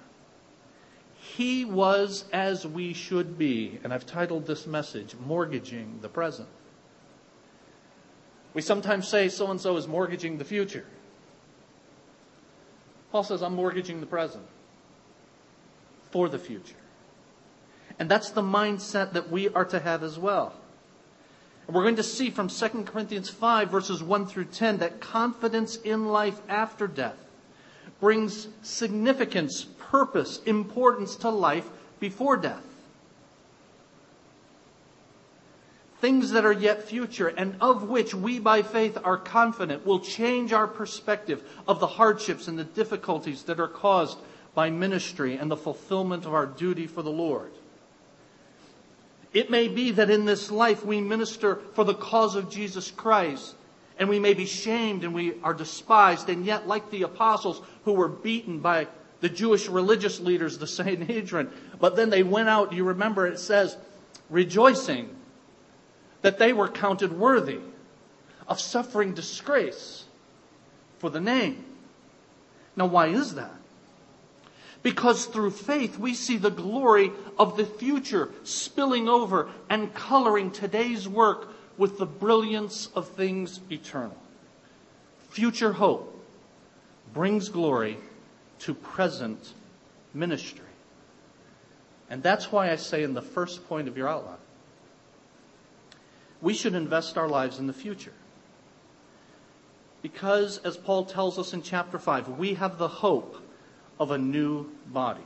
He 1.15 1.65
was 1.65 2.25
as 2.31 2.65
we 2.65 2.93
should 2.93 3.37
be, 3.37 3.79
and 3.83 3.93
I've 3.93 4.05
titled 4.05 4.45
this 4.45 4.65
message, 4.65 5.15
Mortgaging 5.25 5.99
the 6.01 6.09
Present. 6.09 6.47
We 8.53 8.61
sometimes 8.61 9.07
say 9.07 9.29
so 9.29 9.51
and 9.51 9.59
so 9.59 9.75
is 9.75 9.87
mortgaging 9.87 10.37
the 10.37 10.45
future. 10.45 10.85
Paul 13.11 13.23
says, 13.23 13.41
I'm 13.41 13.53
mortgaging 13.53 13.99
the 13.99 14.07
present 14.07 14.45
for 16.11 16.29
the 16.29 16.39
future. 16.39 16.75
And 17.99 18.09
that's 18.09 18.31
the 18.31 18.41
mindset 18.41 19.13
that 19.13 19.31
we 19.31 19.49
are 19.49 19.65
to 19.65 19.79
have 19.79 20.03
as 20.03 20.19
well. 20.19 20.53
And 21.67 21.75
we're 21.75 21.83
going 21.83 21.95
to 21.95 22.03
see 22.03 22.29
from 22.29 22.49
2 22.49 22.67
Corinthians 22.83 23.29
5, 23.29 23.69
verses 23.69 24.03
1 24.03 24.27
through 24.27 24.45
10, 24.45 24.77
that 24.79 24.99
confidence 24.99 25.77
in 25.77 26.09
life 26.09 26.39
after 26.47 26.87
death 26.87 27.17
brings 27.99 28.47
significance, 28.61 29.65
purpose, 29.79 30.41
importance 30.45 31.15
to 31.17 31.29
life 31.29 31.67
before 31.99 32.37
death. 32.37 32.63
Things 36.01 36.31
that 36.31 36.45
are 36.45 36.53
yet 36.53 36.83
future 36.83 37.29
and 37.29 37.55
of 37.61 37.89
which 37.89 38.13
we 38.13 38.37
by 38.37 38.61
faith 38.61 38.97
are 39.03 39.17
confident 39.17 39.85
will 39.85 40.01
change 40.01 40.53
our 40.53 40.67
perspective 40.67 41.41
of 41.67 41.79
the 41.79 41.87
hardships 41.87 42.47
and 42.47 42.59
the 42.59 42.63
difficulties 42.63 43.43
that 43.43 43.59
are 43.59 43.67
caused 43.67 44.19
by 44.53 44.69
ministry 44.69 45.35
and 45.37 45.49
the 45.49 45.57
fulfillment 45.57 46.25
of 46.25 46.33
our 46.33 46.45
duty 46.45 46.85
for 46.85 47.01
the 47.01 47.09
Lord. 47.09 47.51
It 49.35 49.49
may 49.49 49.67
be 49.67 49.91
that 49.91 50.09
in 50.09 50.23
this 50.23 50.49
life 50.49 50.85
we 50.85 51.01
minister 51.01 51.57
for 51.73 51.83
the 51.83 51.93
cause 51.93 52.37
of 52.37 52.49
Jesus 52.49 52.89
Christ, 52.89 53.53
and 53.99 54.07
we 54.07 54.17
may 54.17 54.33
be 54.33 54.45
shamed 54.45 55.03
and 55.03 55.13
we 55.13 55.33
are 55.43 55.53
despised, 55.53 56.29
and 56.29 56.45
yet, 56.45 56.69
like 56.69 56.89
the 56.89 57.03
apostles 57.03 57.61
who 57.83 57.91
were 57.91 58.07
beaten 58.07 58.59
by 58.59 58.87
the 59.19 59.27
Jewish 59.27 59.67
religious 59.67 60.21
leaders, 60.21 60.57
the 60.57 60.67
Sanhedrin, 60.67 61.51
but 61.81 61.97
then 61.97 62.09
they 62.09 62.23
went 62.23 62.47
out, 62.47 62.71
you 62.71 62.85
remember 62.85 63.27
it 63.27 63.37
says, 63.37 63.75
rejoicing 64.29 65.13
that 66.21 66.39
they 66.39 66.53
were 66.53 66.69
counted 66.69 67.11
worthy 67.11 67.59
of 68.47 68.61
suffering 68.61 69.13
disgrace 69.13 70.05
for 70.99 71.09
the 71.09 71.19
name. 71.19 71.65
Now, 72.77 72.85
why 72.85 73.07
is 73.07 73.35
that? 73.35 73.53
Because 74.85 75.25
through 75.25 75.49
faith, 75.49 75.97
we 75.97 76.13
see 76.13 76.37
the 76.37 76.51
glory 76.51 77.11
of 77.39 77.57
the 77.57 77.65
future 77.65 78.29
spilling 78.43 79.09
over 79.09 79.49
and 79.67 79.91
coloring 79.95 80.51
today's 80.51 81.07
work 81.07 81.47
with 81.75 81.97
the 81.97 82.05
brilliance 82.05 82.89
of 82.93 83.07
things 83.07 83.61
eternal. 83.71 84.15
Future 85.29 85.73
hope 85.73 86.23
brings 87.15 87.49
glory 87.49 87.97
to 88.59 88.75
present 88.75 89.53
ministry. 90.13 90.61
And 92.07 92.21
that's 92.21 92.51
why 92.51 92.69
I 92.69 92.75
say 92.75 93.01
in 93.01 93.15
the 93.15 93.23
first 93.23 93.67
point 93.67 93.87
of 93.87 93.97
your 93.97 94.07
outline, 94.07 94.37
we 96.43 96.53
should 96.53 96.75
invest 96.75 97.17
our 97.17 97.27
lives 97.27 97.57
in 97.57 97.65
the 97.65 97.73
future. 97.73 98.13
Because, 100.03 100.59
as 100.59 100.77
Paul 100.77 101.05
tells 101.05 101.39
us 101.39 101.53
in 101.53 101.63
chapter 101.63 101.97
5, 101.97 102.37
we 102.37 102.53
have 102.53 102.77
the 102.77 102.87
hope 102.87 103.41
of 103.99 104.11
a 104.11 104.17
new 104.17 104.69
body. 104.87 105.21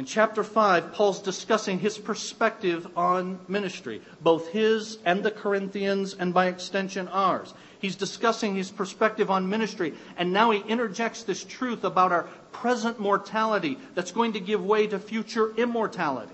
In 0.00 0.06
chapter 0.06 0.42
5, 0.42 0.94
Paul's 0.94 1.20
discussing 1.20 1.78
his 1.78 1.98
perspective 1.98 2.88
on 2.96 3.38
ministry, 3.48 4.00
both 4.22 4.48
his 4.48 4.96
and 5.04 5.22
the 5.22 5.30
Corinthians, 5.30 6.14
and 6.14 6.32
by 6.32 6.46
extension 6.46 7.06
ours. 7.08 7.52
He's 7.80 7.96
discussing 7.96 8.54
his 8.54 8.70
perspective 8.70 9.30
on 9.30 9.50
ministry, 9.50 9.92
and 10.16 10.32
now 10.32 10.52
he 10.52 10.60
interjects 10.60 11.24
this 11.24 11.44
truth 11.44 11.84
about 11.84 12.12
our 12.12 12.22
present 12.50 12.98
mortality 12.98 13.78
that's 13.94 14.10
going 14.10 14.32
to 14.32 14.40
give 14.40 14.64
way 14.64 14.86
to 14.86 14.98
future 14.98 15.54
immortality. 15.56 16.32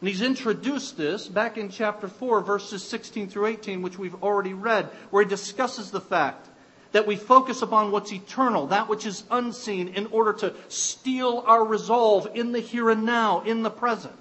And 0.00 0.08
he's 0.10 0.20
introduced 0.20 0.98
this 0.98 1.26
back 1.26 1.56
in 1.56 1.70
chapter 1.70 2.06
4, 2.06 2.42
verses 2.42 2.82
16 2.84 3.30
through 3.30 3.46
18, 3.46 3.80
which 3.80 3.98
we've 3.98 4.22
already 4.22 4.52
read, 4.52 4.90
where 5.08 5.22
he 5.22 5.28
discusses 5.28 5.90
the 5.90 6.02
fact 6.02 6.49
that 6.92 7.06
we 7.06 7.16
focus 7.16 7.62
upon 7.62 7.90
what's 7.90 8.12
eternal, 8.12 8.68
that 8.68 8.88
which 8.88 9.06
is 9.06 9.24
unseen, 9.30 9.88
in 9.88 10.06
order 10.06 10.32
to 10.32 10.54
steel 10.68 11.44
our 11.46 11.64
resolve 11.64 12.28
in 12.34 12.52
the 12.52 12.60
here 12.60 12.90
and 12.90 13.04
now, 13.04 13.42
in 13.42 13.62
the 13.62 13.70
present. 13.70 14.14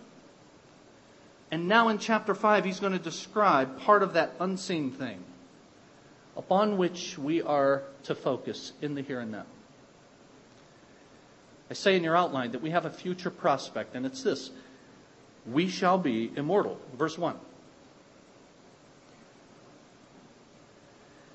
And 1.51 1.67
now 1.67 1.87
in 1.89 1.97
chapter 1.97 2.35
5, 2.35 2.65
he's 2.65 2.79
going 2.79 2.93
to 2.93 2.99
describe 2.99 3.79
part 3.81 4.03
of 4.03 4.13
that 4.13 4.33
unseen 4.39 4.91
thing 4.91 5.23
upon 6.37 6.77
which 6.77 7.17
we 7.17 7.41
are 7.41 7.83
to 8.03 8.15
focus 8.15 8.71
in 8.81 8.95
the 8.95 9.01
here 9.01 9.19
and 9.19 9.31
now. 9.31 9.45
I 11.69 11.73
say 11.73 11.95
in 11.95 12.03
your 12.03 12.15
outline 12.15 12.51
that 12.51 12.61
we 12.61 12.71
have 12.71 12.85
a 12.85 12.89
future 12.89 13.29
prospect, 13.29 13.95
and 13.95 14.05
it's 14.05 14.23
this 14.23 14.51
we 15.45 15.69
shall 15.69 15.97
be 15.97 16.31
immortal. 16.35 16.79
Verse 16.97 17.17
1. 17.17 17.35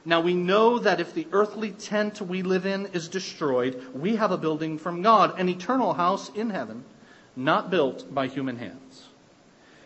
Now 0.04 0.20
we 0.20 0.34
know 0.34 0.78
that 0.78 1.00
if 1.00 1.14
the 1.14 1.26
earthly 1.32 1.70
tent 1.70 2.20
we 2.20 2.42
live 2.42 2.66
in 2.66 2.86
is 2.86 3.08
destroyed, 3.08 3.82
we 3.94 4.16
have 4.16 4.32
a 4.32 4.36
building 4.36 4.78
from 4.78 5.02
God, 5.02 5.38
an 5.38 5.48
eternal 5.48 5.94
house 5.94 6.30
in 6.30 6.50
heaven, 6.50 6.84
not 7.36 7.70
built 7.70 8.14
by 8.14 8.26
human 8.26 8.58
hands. 8.58 9.06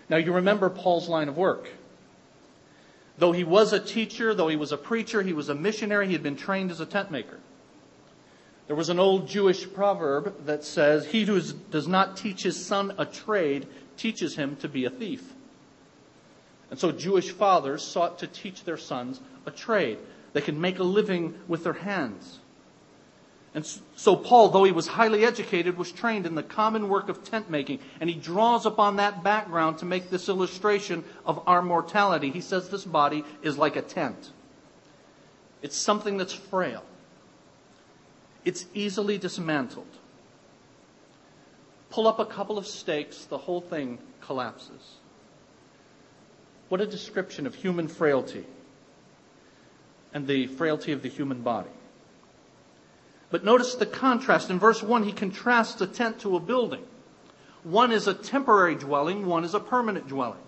Now 0.08 0.16
you 0.16 0.32
remember 0.32 0.70
Paul's 0.70 1.08
line 1.08 1.28
of 1.28 1.36
work. 1.36 1.68
Though 3.18 3.32
he 3.32 3.44
was 3.44 3.72
a 3.72 3.80
teacher, 3.80 4.34
though 4.34 4.48
he 4.48 4.56
was 4.56 4.72
a 4.72 4.76
preacher, 4.76 5.22
he 5.22 5.32
was 5.32 5.48
a 5.48 5.54
missionary, 5.54 6.06
he 6.06 6.12
had 6.12 6.22
been 6.22 6.36
trained 6.36 6.70
as 6.70 6.80
a 6.80 6.86
tent 6.86 7.10
maker. 7.10 7.38
There 8.66 8.76
was 8.76 8.90
an 8.90 8.98
old 8.98 9.28
Jewish 9.28 9.72
proverb 9.72 10.46
that 10.46 10.62
says, 10.62 11.06
He 11.06 11.24
who 11.24 11.40
does 11.70 11.88
not 11.88 12.16
teach 12.16 12.42
his 12.42 12.64
son 12.64 12.92
a 12.98 13.06
trade 13.06 13.66
teaches 13.96 14.36
him 14.36 14.56
to 14.56 14.68
be 14.68 14.84
a 14.84 14.90
thief. 14.90 15.32
And 16.70 16.78
so 16.78 16.92
Jewish 16.92 17.30
fathers 17.30 17.82
sought 17.82 18.18
to 18.18 18.26
teach 18.26 18.64
their 18.64 18.76
sons 18.76 19.20
a 19.48 19.50
trade. 19.50 19.98
They 20.32 20.40
could 20.40 20.56
make 20.56 20.78
a 20.78 20.84
living 20.84 21.34
with 21.48 21.64
their 21.64 21.72
hands. 21.72 22.38
And 23.54 23.66
so 23.96 24.14
Paul, 24.14 24.50
though 24.50 24.62
he 24.62 24.72
was 24.72 24.86
highly 24.86 25.24
educated, 25.24 25.76
was 25.76 25.90
trained 25.90 26.26
in 26.26 26.36
the 26.36 26.42
common 26.42 26.88
work 26.88 27.08
of 27.08 27.24
tent 27.24 27.50
making. 27.50 27.80
And 28.00 28.08
he 28.08 28.14
draws 28.14 28.66
upon 28.66 28.96
that 28.96 29.24
background 29.24 29.78
to 29.78 29.86
make 29.86 30.10
this 30.10 30.28
illustration 30.28 31.02
of 31.24 31.42
our 31.48 31.62
mortality. 31.62 32.30
He 32.30 32.42
says 32.42 32.68
this 32.68 32.84
body 32.84 33.24
is 33.42 33.58
like 33.58 33.74
a 33.74 33.82
tent. 33.82 34.30
It's 35.62 35.76
something 35.76 36.18
that's 36.18 36.32
frail. 36.32 36.84
It's 38.44 38.66
easily 38.74 39.18
dismantled. 39.18 39.86
Pull 41.90 42.06
up 42.06 42.18
a 42.18 42.26
couple 42.26 42.58
of 42.58 42.66
stakes, 42.66 43.24
the 43.24 43.38
whole 43.38 43.62
thing 43.62 43.98
collapses. 44.20 44.98
What 46.68 46.82
a 46.82 46.86
description 46.86 47.46
of 47.46 47.54
human 47.54 47.88
frailty 47.88 48.44
and 50.18 50.26
the 50.26 50.48
frailty 50.48 50.90
of 50.90 51.00
the 51.00 51.08
human 51.08 51.42
body. 51.42 51.70
But 53.30 53.44
notice 53.44 53.76
the 53.76 53.86
contrast. 53.86 54.50
In 54.50 54.58
verse 54.58 54.82
1, 54.82 55.04
he 55.04 55.12
contrasts 55.12 55.80
a 55.80 55.86
tent 55.86 56.18
to 56.20 56.34
a 56.34 56.40
building. 56.40 56.82
One 57.62 57.92
is 57.92 58.08
a 58.08 58.14
temporary 58.14 58.74
dwelling, 58.74 59.26
one 59.26 59.44
is 59.44 59.54
a 59.54 59.60
permanent 59.60 60.08
dwelling. 60.08 60.40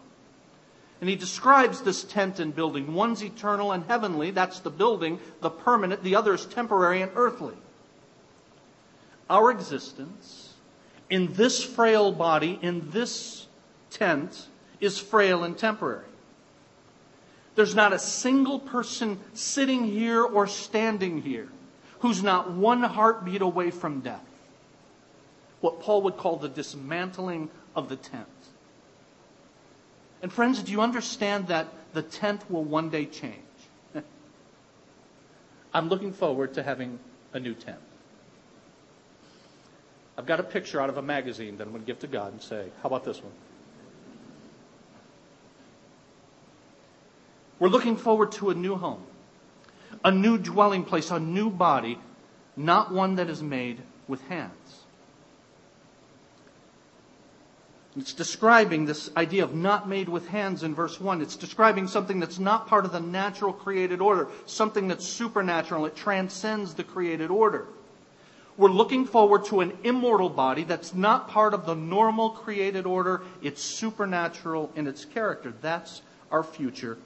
And 1.00 1.08
he 1.08 1.14
describes 1.14 1.82
this 1.82 2.02
tent 2.02 2.40
and 2.40 2.52
building. 2.52 2.94
One's 2.94 3.22
eternal 3.22 3.70
and 3.70 3.84
heavenly, 3.84 4.32
that's 4.32 4.58
the 4.58 4.70
building, 4.70 5.20
the 5.40 5.50
permanent, 5.50 6.02
the 6.02 6.16
other 6.16 6.34
is 6.34 6.46
temporary 6.46 7.00
and 7.00 7.12
earthly. 7.14 7.54
Our 9.28 9.52
existence 9.52 10.54
in 11.08 11.34
this 11.34 11.62
frail 11.62 12.10
body, 12.10 12.58
in 12.60 12.90
this 12.90 13.46
tent, 13.90 14.48
is 14.80 14.98
frail 14.98 15.44
and 15.44 15.56
temporary. 15.56 16.09
There's 17.60 17.74
not 17.74 17.92
a 17.92 17.98
single 17.98 18.58
person 18.58 19.20
sitting 19.34 19.84
here 19.84 20.22
or 20.22 20.46
standing 20.46 21.20
here 21.20 21.46
who's 21.98 22.22
not 22.22 22.50
one 22.50 22.82
heartbeat 22.82 23.42
away 23.42 23.70
from 23.70 24.00
death. 24.00 24.24
What 25.60 25.82
Paul 25.82 26.00
would 26.04 26.16
call 26.16 26.36
the 26.36 26.48
dismantling 26.48 27.50
of 27.76 27.90
the 27.90 27.96
tent. 27.96 28.26
And 30.22 30.32
friends, 30.32 30.62
do 30.62 30.72
you 30.72 30.80
understand 30.80 31.48
that 31.48 31.68
the 31.92 32.00
tent 32.00 32.50
will 32.50 32.64
one 32.64 32.88
day 32.88 33.04
change? 33.04 33.36
I'm 35.74 35.90
looking 35.90 36.14
forward 36.14 36.54
to 36.54 36.62
having 36.62 36.98
a 37.34 37.40
new 37.40 37.52
tent. 37.52 37.76
I've 40.16 40.24
got 40.24 40.40
a 40.40 40.44
picture 40.44 40.80
out 40.80 40.88
of 40.88 40.96
a 40.96 41.02
magazine 41.02 41.58
that 41.58 41.64
I'm 41.64 41.72
going 41.74 41.82
to 41.82 41.86
give 41.86 41.98
to 41.98 42.06
God 42.06 42.32
and 42.32 42.40
say, 42.40 42.70
How 42.82 42.86
about 42.86 43.04
this 43.04 43.22
one? 43.22 43.32
We're 47.60 47.68
looking 47.68 47.96
forward 47.96 48.32
to 48.32 48.48
a 48.48 48.54
new 48.54 48.74
home, 48.74 49.02
a 50.02 50.10
new 50.10 50.38
dwelling 50.38 50.82
place, 50.82 51.10
a 51.10 51.20
new 51.20 51.50
body, 51.50 51.98
not 52.56 52.90
one 52.90 53.16
that 53.16 53.28
is 53.28 53.42
made 53.42 53.82
with 54.08 54.22
hands. 54.22 54.84
It's 57.96 58.14
describing 58.14 58.86
this 58.86 59.10
idea 59.14 59.44
of 59.44 59.54
not 59.54 59.88
made 59.88 60.08
with 60.08 60.26
hands 60.28 60.62
in 60.62 60.74
verse 60.74 60.98
1. 60.98 61.20
It's 61.20 61.36
describing 61.36 61.86
something 61.86 62.18
that's 62.18 62.38
not 62.38 62.66
part 62.66 62.86
of 62.86 62.92
the 62.92 63.00
natural 63.00 63.52
created 63.52 64.00
order, 64.00 64.28
something 64.46 64.88
that's 64.88 65.04
supernatural. 65.04 65.84
It 65.84 65.94
transcends 65.94 66.72
the 66.72 66.84
created 66.84 67.30
order. 67.30 67.66
We're 68.56 68.70
looking 68.70 69.04
forward 69.04 69.44
to 69.46 69.60
an 69.60 69.76
immortal 69.84 70.30
body 70.30 70.64
that's 70.64 70.94
not 70.94 71.28
part 71.28 71.52
of 71.52 71.66
the 71.66 71.74
normal 71.74 72.30
created 72.30 72.86
order. 72.86 73.22
It's 73.42 73.62
supernatural 73.62 74.70
in 74.76 74.86
its 74.86 75.04
character. 75.04 75.52
That's 75.60 76.00
our 76.30 76.42
future 76.42 76.96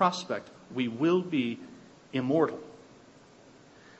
prospect. 0.00 0.48
We 0.74 0.88
will 0.88 1.20
be 1.20 1.58
immortal. 2.14 2.58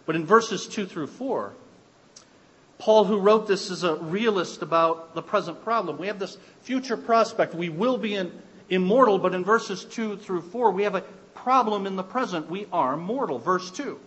But 0.07 0.17
in 0.17 0.25
verses 0.25 0.67
2 0.67 0.87
through 0.87 1.09
4, 1.09 1.53
Paul, 2.79 3.05
who 3.05 3.19
wrote 3.19 3.47
this, 3.47 3.69
is 3.71 3.85
a 3.85 3.97
realist 3.97 4.63
about 4.63 5.15
the 5.15 5.21
present 5.21 5.63
problem. 5.63 5.99
We 5.99 6.07
have 6.07 6.19
this 6.19 6.39
future 6.63 6.97
prospect. 6.97 7.55
We 7.55 7.69
will 7.69 7.99
be 7.99 8.15
in, 8.15 8.33
immortal, 8.71 9.19
but 9.19 9.35
in 9.35 9.45
verses 9.45 9.85
2 9.85 10.17
through 10.17 10.41
4, 10.41 10.71
we 10.71 10.85
have 10.85 10.95
a 10.95 11.03
problem 11.35 11.87
in 11.87 11.97
the 11.97 12.03
present. 12.03 12.49
We 12.49 12.67
are 12.73 12.97
mortal. 12.97 13.39
Verse 13.39 13.71
2. 13.71 14.01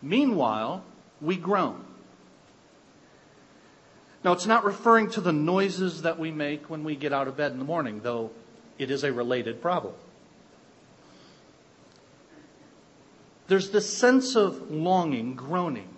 Meanwhile, 0.00 0.84
we 1.20 1.36
groan. 1.36 1.84
Now, 4.22 4.34
it's 4.34 4.46
not 4.46 4.64
referring 4.64 5.10
to 5.10 5.20
the 5.20 5.32
noises 5.32 6.02
that 6.02 6.20
we 6.20 6.30
make 6.30 6.70
when 6.70 6.84
we 6.84 6.94
get 6.94 7.12
out 7.12 7.26
of 7.26 7.36
bed 7.36 7.50
in 7.50 7.58
the 7.58 7.64
morning, 7.64 8.02
though 8.04 8.30
it 8.78 8.92
is 8.92 9.02
a 9.02 9.12
related 9.12 9.60
problem. 9.60 9.94
There's 13.50 13.70
this 13.70 13.92
sense 13.92 14.36
of 14.36 14.70
longing, 14.70 15.34
groaning, 15.34 15.88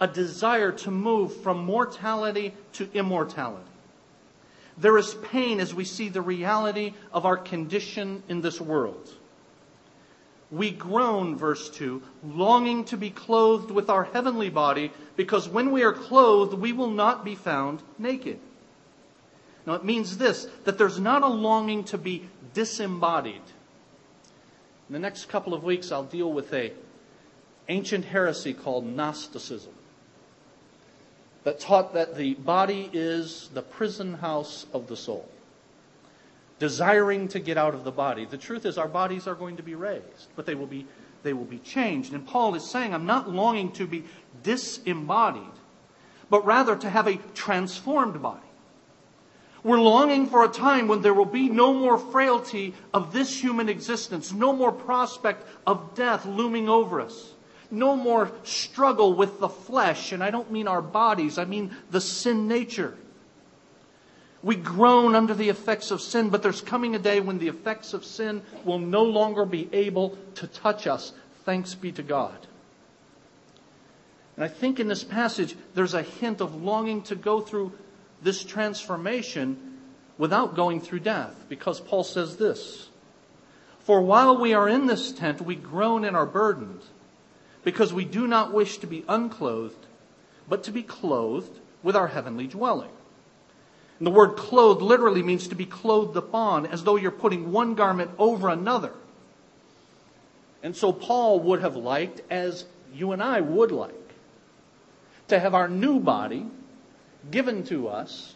a 0.00 0.06
desire 0.06 0.70
to 0.70 0.90
move 0.92 1.34
from 1.42 1.64
mortality 1.64 2.54
to 2.74 2.88
immortality. 2.94 3.68
There 4.78 4.96
is 4.96 5.14
pain 5.14 5.58
as 5.58 5.74
we 5.74 5.84
see 5.84 6.10
the 6.10 6.22
reality 6.22 6.94
of 7.12 7.26
our 7.26 7.36
condition 7.36 8.22
in 8.28 8.40
this 8.40 8.60
world. 8.60 9.10
We 10.52 10.70
groan, 10.70 11.36
verse 11.36 11.68
2, 11.70 12.00
longing 12.24 12.84
to 12.84 12.96
be 12.96 13.10
clothed 13.10 13.72
with 13.72 13.90
our 13.90 14.04
heavenly 14.04 14.48
body, 14.48 14.92
because 15.16 15.48
when 15.48 15.72
we 15.72 15.82
are 15.82 15.92
clothed, 15.92 16.54
we 16.54 16.72
will 16.72 16.90
not 16.90 17.24
be 17.24 17.34
found 17.34 17.82
naked. 17.98 18.38
Now, 19.66 19.74
it 19.74 19.84
means 19.84 20.18
this 20.18 20.46
that 20.62 20.78
there's 20.78 21.00
not 21.00 21.24
a 21.24 21.26
longing 21.26 21.82
to 21.86 21.98
be 21.98 22.28
disembodied. 22.52 23.42
In 24.88 24.92
the 24.92 24.98
next 24.98 25.28
couple 25.28 25.54
of 25.54 25.64
weeks, 25.64 25.90
I'll 25.90 26.04
deal 26.04 26.32
with 26.32 26.52
a 26.52 26.72
ancient 27.68 28.04
heresy 28.04 28.52
called 28.52 28.84
Gnosticism 28.84 29.72
that 31.44 31.60
taught 31.60 31.94
that 31.94 32.16
the 32.16 32.34
body 32.34 32.90
is 32.92 33.48
the 33.54 33.62
prison 33.62 34.14
house 34.14 34.66
of 34.72 34.86
the 34.86 34.96
soul, 34.96 35.28
desiring 36.58 37.28
to 37.28 37.38
get 37.38 37.56
out 37.56 37.74
of 37.74 37.84
the 37.84 37.92
body. 37.92 38.24
The 38.24 38.38
truth 38.38 38.66
is, 38.66 38.76
our 38.76 38.88
bodies 38.88 39.26
are 39.26 39.34
going 39.34 39.56
to 39.56 39.62
be 39.62 39.74
raised, 39.74 40.28
but 40.36 40.46
they 40.46 40.54
will 40.54 40.66
be, 40.66 40.86
they 41.22 41.32
will 41.32 41.44
be 41.44 41.58
changed. 41.58 42.12
And 42.12 42.26
Paul 42.26 42.54
is 42.54 42.68
saying, 42.68 42.92
I'm 42.92 43.06
not 43.06 43.30
longing 43.30 43.72
to 43.72 43.86
be 43.86 44.04
disembodied, 44.42 45.42
but 46.28 46.44
rather 46.44 46.76
to 46.76 46.90
have 46.90 47.06
a 47.06 47.16
transformed 47.34 48.20
body. 48.20 48.40
We're 49.64 49.80
longing 49.80 50.26
for 50.26 50.44
a 50.44 50.48
time 50.48 50.88
when 50.88 51.00
there 51.00 51.14
will 51.14 51.24
be 51.24 51.48
no 51.48 51.72
more 51.72 51.96
frailty 51.96 52.74
of 52.92 53.14
this 53.14 53.42
human 53.42 53.70
existence, 53.70 54.30
no 54.30 54.52
more 54.52 54.70
prospect 54.70 55.48
of 55.66 55.94
death 55.94 56.26
looming 56.26 56.68
over 56.68 57.00
us, 57.00 57.32
no 57.70 57.96
more 57.96 58.30
struggle 58.42 59.14
with 59.14 59.40
the 59.40 59.48
flesh. 59.48 60.12
And 60.12 60.22
I 60.22 60.30
don't 60.30 60.52
mean 60.52 60.68
our 60.68 60.82
bodies, 60.82 61.38
I 61.38 61.46
mean 61.46 61.74
the 61.90 62.02
sin 62.02 62.46
nature. 62.46 62.94
We 64.42 64.56
groan 64.56 65.14
under 65.14 65.32
the 65.32 65.48
effects 65.48 65.90
of 65.90 66.02
sin, 66.02 66.28
but 66.28 66.42
there's 66.42 66.60
coming 66.60 66.94
a 66.94 66.98
day 66.98 67.20
when 67.20 67.38
the 67.38 67.48
effects 67.48 67.94
of 67.94 68.04
sin 68.04 68.42
will 68.66 68.78
no 68.78 69.02
longer 69.02 69.46
be 69.46 69.70
able 69.72 70.18
to 70.34 70.46
touch 70.46 70.86
us. 70.86 71.14
Thanks 71.46 71.74
be 71.74 71.90
to 71.92 72.02
God. 72.02 72.36
And 74.36 74.44
I 74.44 74.48
think 74.48 74.78
in 74.78 74.88
this 74.88 75.04
passage, 75.04 75.56
there's 75.74 75.94
a 75.94 76.02
hint 76.02 76.42
of 76.42 76.62
longing 76.62 77.00
to 77.04 77.14
go 77.14 77.40
through 77.40 77.72
this 78.24 78.42
transformation 78.42 79.78
without 80.18 80.56
going 80.56 80.80
through 80.80 81.00
death, 81.00 81.44
because 81.48 81.80
Paul 81.80 82.02
says 82.02 82.36
this 82.36 82.88
For 83.80 84.00
while 84.00 84.38
we 84.38 84.54
are 84.54 84.68
in 84.68 84.86
this 84.86 85.12
tent, 85.12 85.40
we 85.40 85.54
groan 85.54 86.04
and 86.04 86.16
are 86.16 86.26
burdened, 86.26 86.82
because 87.62 87.92
we 87.92 88.04
do 88.04 88.26
not 88.26 88.52
wish 88.52 88.78
to 88.78 88.86
be 88.86 89.04
unclothed, 89.08 89.86
but 90.48 90.64
to 90.64 90.72
be 90.72 90.82
clothed 90.82 91.60
with 91.82 91.94
our 91.94 92.08
heavenly 92.08 92.46
dwelling. 92.46 92.90
And 93.98 94.06
the 94.06 94.10
word 94.10 94.36
clothed 94.36 94.82
literally 94.82 95.22
means 95.22 95.48
to 95.48 95.54
be 95.54 95.66
clothed 95.66 96.16
upon, 96.16 96.66
as 96.66 96.82
though 96.82 96.96
you're 96.96 97.10
putting 97.10 97.52
one 97.52 97.74
garment 97.74 98.10
over 98.18 98.48
another. 98.48 98.92
And 100.62 100.74
so 100.74 100.92
Paul 100.92 101.40
would 101.40 101.60
have 101.60 101.76
liked, 101.76 102.22
as 102.30 102.64
you 102.92 103.12
and 103.12 103.22
I 103.22 103.40
would 103.40 103.70
like, 103.70 103.94
to 105.28 105.38
have 105.38 105.54
our 105.54 105.68
new 105.68 106.00
body 106.00 106.46
given 107.30 107.64
to 107.64 107.88
us, 107.88 108.34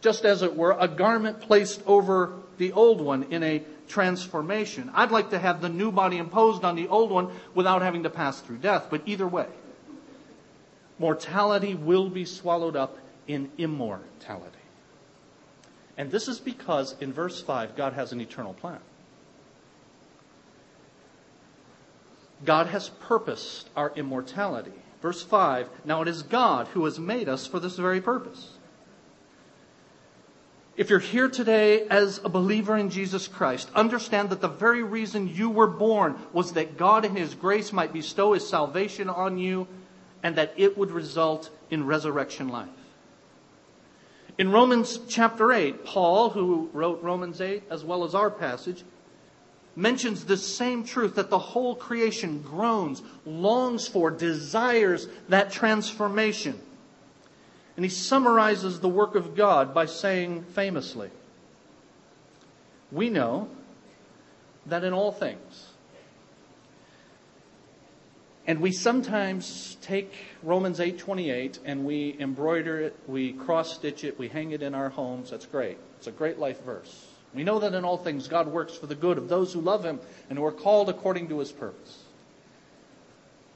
just 0.00 0.24
as 0.24 0.42
it 0.42 0.56
were, 0.56 0.76
a 0.78 0.88
garment 0.88 1.40
placed 1.40 1.82
over 1.86 2.34
the 2.58 2.72
old 2.72 3.00
one 3.00 3.24
in 3.24 3.42
a 3.42 3.62
transformation. 3.88 4.90
I'd 4.94 5.10
like 5.10 5.30
to 5.30 5.38
have 5.38 5.60
the 5.60 5.68
new 5.68 5.90
body 5.90 6.18
imposed 6.18 6.64
on 6.64 6.76
the 6.76 6.88
old 6.88 7.10
one 7.10 7.30
without 7.54 7.82
having 7.82 8.02
to 8.04 8.10
pass 8.10 8.40
through 8.40 8.58
death, 8.58 8.86
but 8.90 9.02
either 9.06 9.26
way, 9.26 9.46
mortality 10.98 11.74
will 11.74 12.08
be 12.08 12.24
swallowed 12.24 12.76
up 12.76 12.98
in 13.26 13.50
immortality. 13.58 14.54
And 15.96 16.10
this 16.10 16.28
is 16.28 16.38
because 16.38 16.94
in 17.00 17.12
verse 17.12 17.42
5, 17.42 17.76
God 17.76 17.94
has 17.94 18.12
an 18.12 18.20
eternal 18.20 18.54
plan. 18.54 18.78
God 22.44 22.68
has 22.68 22.88
purposed 22.88 23.68
our 23.74 23.92
immortality. 23.96 24.70
Verse 25.00 25.22
5 25.22 25.68
Now 25.84 26.02
it 26.02 26.08
is 26.08 26.22
God 26.22 26.68
who 26.68 26.84
has 26.84 26.98
made 26.98 27.28
us 27.28 27.46
for 27.46 27.60
this 27.60 27.76
very 27.76 28.00
purpose. 28.00 28.54
If 30.76 30.90
you're 30.90 31.00
here 31.00 31.28
today 31.28 31.88
as 31.88 32.20
a 32.22 32.28
believer 32.28 32.76
in 32.76 32.90
Jesus 32.90 33.26
Christ, 33.26 33.68
understand 33.74 34.30
that 34.30 34.40
the 34.40 34.46
very 34.48 34.84
reason 34.84 35.26
you 35.26 35.50
were 35.50 35.66
born 35.66 36.16
was 36.32 36.52
that 36.52 36.76
God 36.76 37.04
in 37.04 37.16
His 37.16 37.34
grace 37.34 37.72
might 37.72 37.92
bestow 37.92 38.32
His 38.32 38.48
salvation 38.48 39.08
on 39.08 39.38
you 39.38 39.66
and 40.22 40.36
that 40.36 40.54
it 40.56 40.78
would 40.78 40.92
result 40.92 41.50
in 41.70 41.84
resurrection 41.84 42.48
life. 42.48 42.68
In 44.38 44.52
Romans 44.52 45.00
chapter 45.08 45.52
8, 45.52 45.84
Paul, 45.84 46.30
who 46.30 46.70
wrote 46.72 47.02
Romans 47.02 47.40
8 47.40 47.64
as 47.70 47.84
well 47.84 48.04
as 48.04 48.14
our 48.14 48.30
passage, 48.30 48.84
mentions 49.78 50.24
the 50.24 50.36
same 50.36 50.82
truth 50.82 51.14
that 51.14 51.30
the 51.30 51.38
whole 51.38 51.76
creation 51.76 52.42
groans, 52.42 53.00
longs 53.24 53.86
for, 53.86 54.10
desires 54.10 55.06
that 55.28 55.52
transformation. 55.52 56.58
And 57.76 57.84
he 57.84 57.88
summarizes 57.88 58.80
the 58.80 58.88
work 58.88 59.14
of 59.14 59.36
God 59.36 59.72
by 59.72 59.86
saying 59.86 60.44
famously, 60.54 61.10
We 62.90 63.08
know 63.08 63.48
that 64.66 64.82
in 64.82 64.92
all 64.92 65.12
things, 65.12 65.68
And 68.48 68.62
we 68.62 68.72
sometimes 68.72 69.76
take 69.82 70.10
Romans 70.42 70.80
8:28 70.80 71.58
and 71.66 71.84
we 71.84 72.16
embroider 72.18 72.80
it, 72.80 72.96
we 73.06 73.34
cross 73.34 73.74
stitch 73.74 74.04
it, 74.04 74.18
we 74.18 74.28
hang 74.28 74.52
it 74.52 74.62
in 74.62 74.74
our 74.74 74.88
homes. 74.88 75.28
That's 75.28 75.44
great. 75.44 75.76
It's 75.98 76.06
a 76.06 76.10
great 76.10 76.38
life 76.38 76.64
verse. 76.64 77.07
We 77.34 77.44
know 77.44 77.58
that 77.58 77.74
in 77.74 77.84
all 77.84 77.98
things 77.98 78.26
God 78.28 78.48
works 78.48 78.74
for 78.76 78.86
the 78.86 78.94
good 78.94 79.18
of 79.18 79.28
those 79.28 79.52
who 79.52 79.60
love 79.60 79.84
him 79.84 80.00
and 80.28 80.38
who 80.38 80.44
are 80.44 80.52
called 80.52 80.88
according 80.88 81.28
to 81.28 81.38
his 81.38 81.52
purpose. 81.52 82.04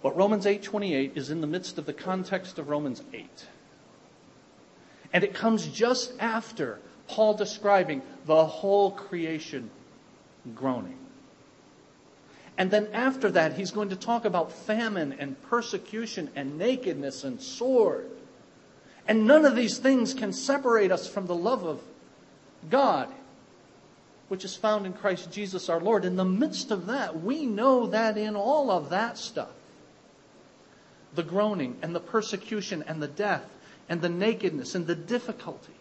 But 0.03 0.17
Romans 0.17 0.47
8:28 0.47 1.17
is 1.17 1.31
in 1.31 1.41
the 1.41 1.47
midst 1.47 1.79
of 1.79 1.87
the 1.87 1.93
context 1.93 2.59
of 2.59 2.69
Romans 2.69 3.03
8. 3.13 3.47
And 5.13 5.25
it 5.25 5.35
comes 5.35 5.67
just 5.67 6.13
after 6.19 6.81
Paul 7.07 7.35
describing 7.35 8.03
the 8.27 8.47
whole 8.47 8.91
creation 8.91 9.71
groaning. 10.55 10.99
And 12.59 12.71
then 12.71 12.89
after 12.93 13.31
that, 13.31 13.55
he's 13.55 13.71
going 13.71 13.89
to 13.91 13.97
talk 13.97 14.25
about 14.25 14.53
famine 14.53 15.15
and 15.19 15.41
persecution 15.43 16.31
and 16.35 16.59
nakedness 16.59 17.25
and 17.25 17.41
sword. 17.41 18.11
And 19.09 19.27
none 19.27 19.45
of 19.45 19.57
these 19.57 19.79
things 19.79 20.15
can 20.15 20.33
separate 20.33 20.93
us 20.93 21.09
from 21.09 21.27
the 21.27 21.35
love 21.35 21.65
of 21.65 21.81
God, 22.71 23.09
which 24.33 24.47
is 24.47 24.57
found 24.57 24.87
in 24.87 24.95
Christ 24.95 25.31
Jesus 25.31 25.68
our 25.68 25.79
Lord. 25.79 26.07
In 26.07 26.16
the 26.16 26.25
midst 26.25 26.71
of 26.71 26.87
that, 26.87 27.23
we 27.23 27.45
know 27.45 27.88
that 27.88 28.16
in 28.16 28.35
all 28.35 28.71
of 28.71 28.88
that 28.88 29.18
stuff, 29.18 29.51
the 31.14 31.23
groaning 31.23 31.77
and 31.83 31.95
the 31.95 32.01
persecution 32.01 32.83
and 32.87 33.03
the 33.03 33.09
death 33.09 33.45
and 33.90 34.01
the 34.01 34.09
nakedness 34.09 34.75
and 34.75 34.87
the 34.87 34.95
difficulty, 34.95 35.75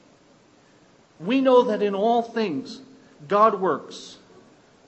we 1.17 1.39
know 1.39 1.61
that 1.61 1.81
in 1.81 1.95
all 1.95 2.21
things, 2.21 2.81
God 3.25 3.61
works 3.61 4.17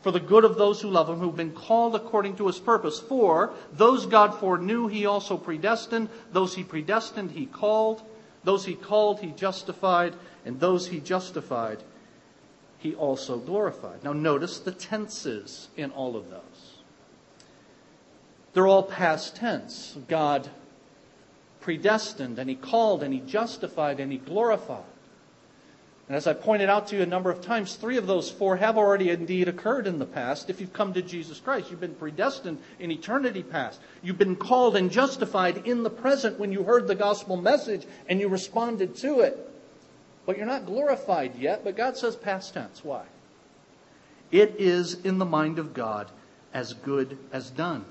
for 0.02 0.12
the 0.12 0.20
good 0.20 0.44
of 0.44 0.58
those 0.58 0.82
who 0.82 0.90
love 0.90 1.08
him, 1.08 1.20
who've 1.20 1.34
been 1.34 1.54
called 1.54 1.96
according 1.96 2.36
to 2.36 2.48
his 2.48 2.60
purpose. 2.60 3.00
For 3.00 3.54
those 3.72 4.06
God 4.06 4.38
foreknew, 4.42 4.88
he 4.88 5.06
also 5.06 5.38
predestined. 5.38 6.10
Those 6.34 6.54
he 6.54 6.66
predestined, 6.66 7.32
he 7.32 7.46
called. 7.46 8.02
Those 8.44 8.66
he 8.66 8.76
called, 8.76 9.22
he 9.22 9.32
justified. 9.32 10.16
And 10.44 10.60
those 10.60 10.88
he 10.88 11.00
justified, 11.00 11.82
he 12.84 12.94
also 12.94 13.38
glorified. 13.38 14.04
Now 14.04 14.12
notice 14.12 14.60
the 14.60 14.74
tenses 14.74 15.70
in 15.78 15.92
all 15.92 16.18
of 16.18 16.30
those. 16.30 16.78
They're 18.54 18.68
all 18.68 18.84
past 18.84 19.38
tense. 19.38 19.98
God 20.10 20.50
predestined, 21.62 22.38
and 22.38 22.50
he 22.50 22.58
called, 22.58 23.02
and 23.02 23.14
he 23.14 23.22
justified, 23.22 24.02
and 24.02 24.12
he 24.12 24.18
glorified. 24.18 24.84
And 26.10 26.18
as 26.18 26.28
I 26.28 26.34
pointed 26.34 26.70
out 26.70 26.90
to 26.90 26.98
you 26.98 27.02
a 27.02 27.06
number 27.06 27.32
of 27.32 27.40
times, 27.40 27.76
three 27.76 27.96
of 27.96 28.06
those 28.06 28.30
four 28.30 28.58
have 28.58 28.78
already 28.78 29.12
indeed 29.12 29.48
occurred 29.48 29.88
in 29.88 29.98
the 29.98 30.06
past. 30.06 30.50
If 30.50 30.60
you've 30.60 30.74
come 30.74 30.94
to 30.94 31.02
Jesus 31.02 31.40
Christ, 31.40 31.72
you've 31.72 31.80
been 31.80 31.96
predestined 31.96 32.58
in 32.80 32.92
eternity 32.92 33.44
past. 33.44 33.80
You've 34.02 34.18
been 34.18 34.36
called 34.36 34.76
and 34.76 34.92
justified 34.92 35.66
in 35.66 35.84
the 35.84 35.90
present 35.90 36.38
when 36.38 36.52
you 36.52 36.64
heard 36.64 36.88
the 36.88 36.96
gospel 36.96 37.38
message 37.38 37.88
and 38.10 38.20
you 38.20 38.28
responded 38.28 38.98
to 38.98 39.22
it. 39.22 39.53
But 40.26 40.38
you're 40.38 40.46
not 40.46 40.66
glorified 40.66 41.36
yet, 41.36 41.64
but 41.64 41.76
God 41.76 41.98
says 41.98 42.16
past 42.16 42.54
tense. 42.54 42.84
Why? 42.84 43.04
It 44.32 44.56
is 44.58 44.94
in 44.94 45.18
the 45.18 45.26
mind 45.26 45.60
of 45.60 45.74
God 45.74 46.10
as 46.54 46.74
good 46.74 47.18
as 47.32 47.50
done. 47.50 47.86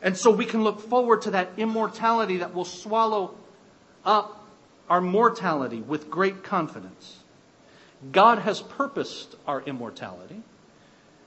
And 0.00 0.16
so 0.16 0.30
we 0.30 0.46
can 0.46 0.62
look 0.62 0.80
forward 0.80 1.22
to 1.22 1.32
that 1.32 1.50
immortality 1.56 2.38
that 2.38 2.54
will 2.54 2.64
swallow 2.64 3.34
up 4.04 4.46
our 4.88 5.00
mortality 5.00 5.80
with 5.80 6.10
great 6.10 6.42
confidence. 6.42 7.18
God 8.12 8.38
has 8.38 8.60
purposed 8.60 9.34
our 9.46 9.60
immortality. 9.62 10.40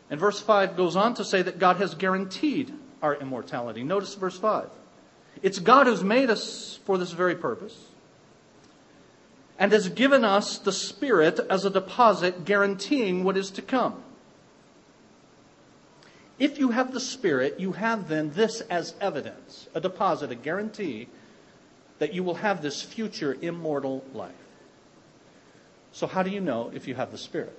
And 0.10 0.20
verse 0.20 0.42
5 0.42 0.76
goes 0.76 0.96
on 0.96 1.14
to 1.16 1.26
say 1.26 1.42
that 1.42 1.60
God 1.60 1.78
has 1.78 1.96
guaranteed 1.96 2.74
our 3.02 3.16
immortality. 3.16 3.84
Notice 3.84 4.16
verse 4.16 4.38
5. 4.38 4.70
It's 5.44 5.60
God 5.60 5.88
who's 5.88 6.04
made 6.04 6.30
us 6.30 6.80
for 6.86 6.98
this 6.98 7.12
very 7.12 7.36
purpose 7.36 7.78
and 9.62 9.72
has 9.74 9.90
given 9.90 10.26
us 10.26 10.58
the 10.58 10.72
Spirit 10.72 11.40
as 11.48 11.66
a 11.66 11.70
deposit 11.70 12.46
guaranteeing 12.46 13.24
what 13.24 13.38
is 13.38 13.52
to 13.52 13.62
come. 13.62 14.02
If 16.40 16.58
you 16.58 16.72
have 16.72 16.92
the 16.92 17.00
Spirit, 17.00 17.60
you 17.60 17.74
have 17.74 18.08
then 18.08 18.32
this 18.32 18.62
as 18.62 18.96
evidence, 19.00 19.68
a 19.76 19.80
deposit, 19.80 20.32
a 20.32 20.36
guarantee 20.36 21.10
that 22.00 22.12
you 22.12 22.24
will 22.24 22.34
have 22.34 22.64
this 22.64 22.82
future 22.82 23.38
immortal 23.40 24.04
life. 24.16 24.34
So, 25.92 26.08
how 26.08 26.24
do 26.24 26.32
you 26.32 26.42
know 26.42 26.72
if 26.74 26.88
you 26.88 26.96
have 26.96 27.12
the 27.12 27.20
Spirit? 27.20 27.56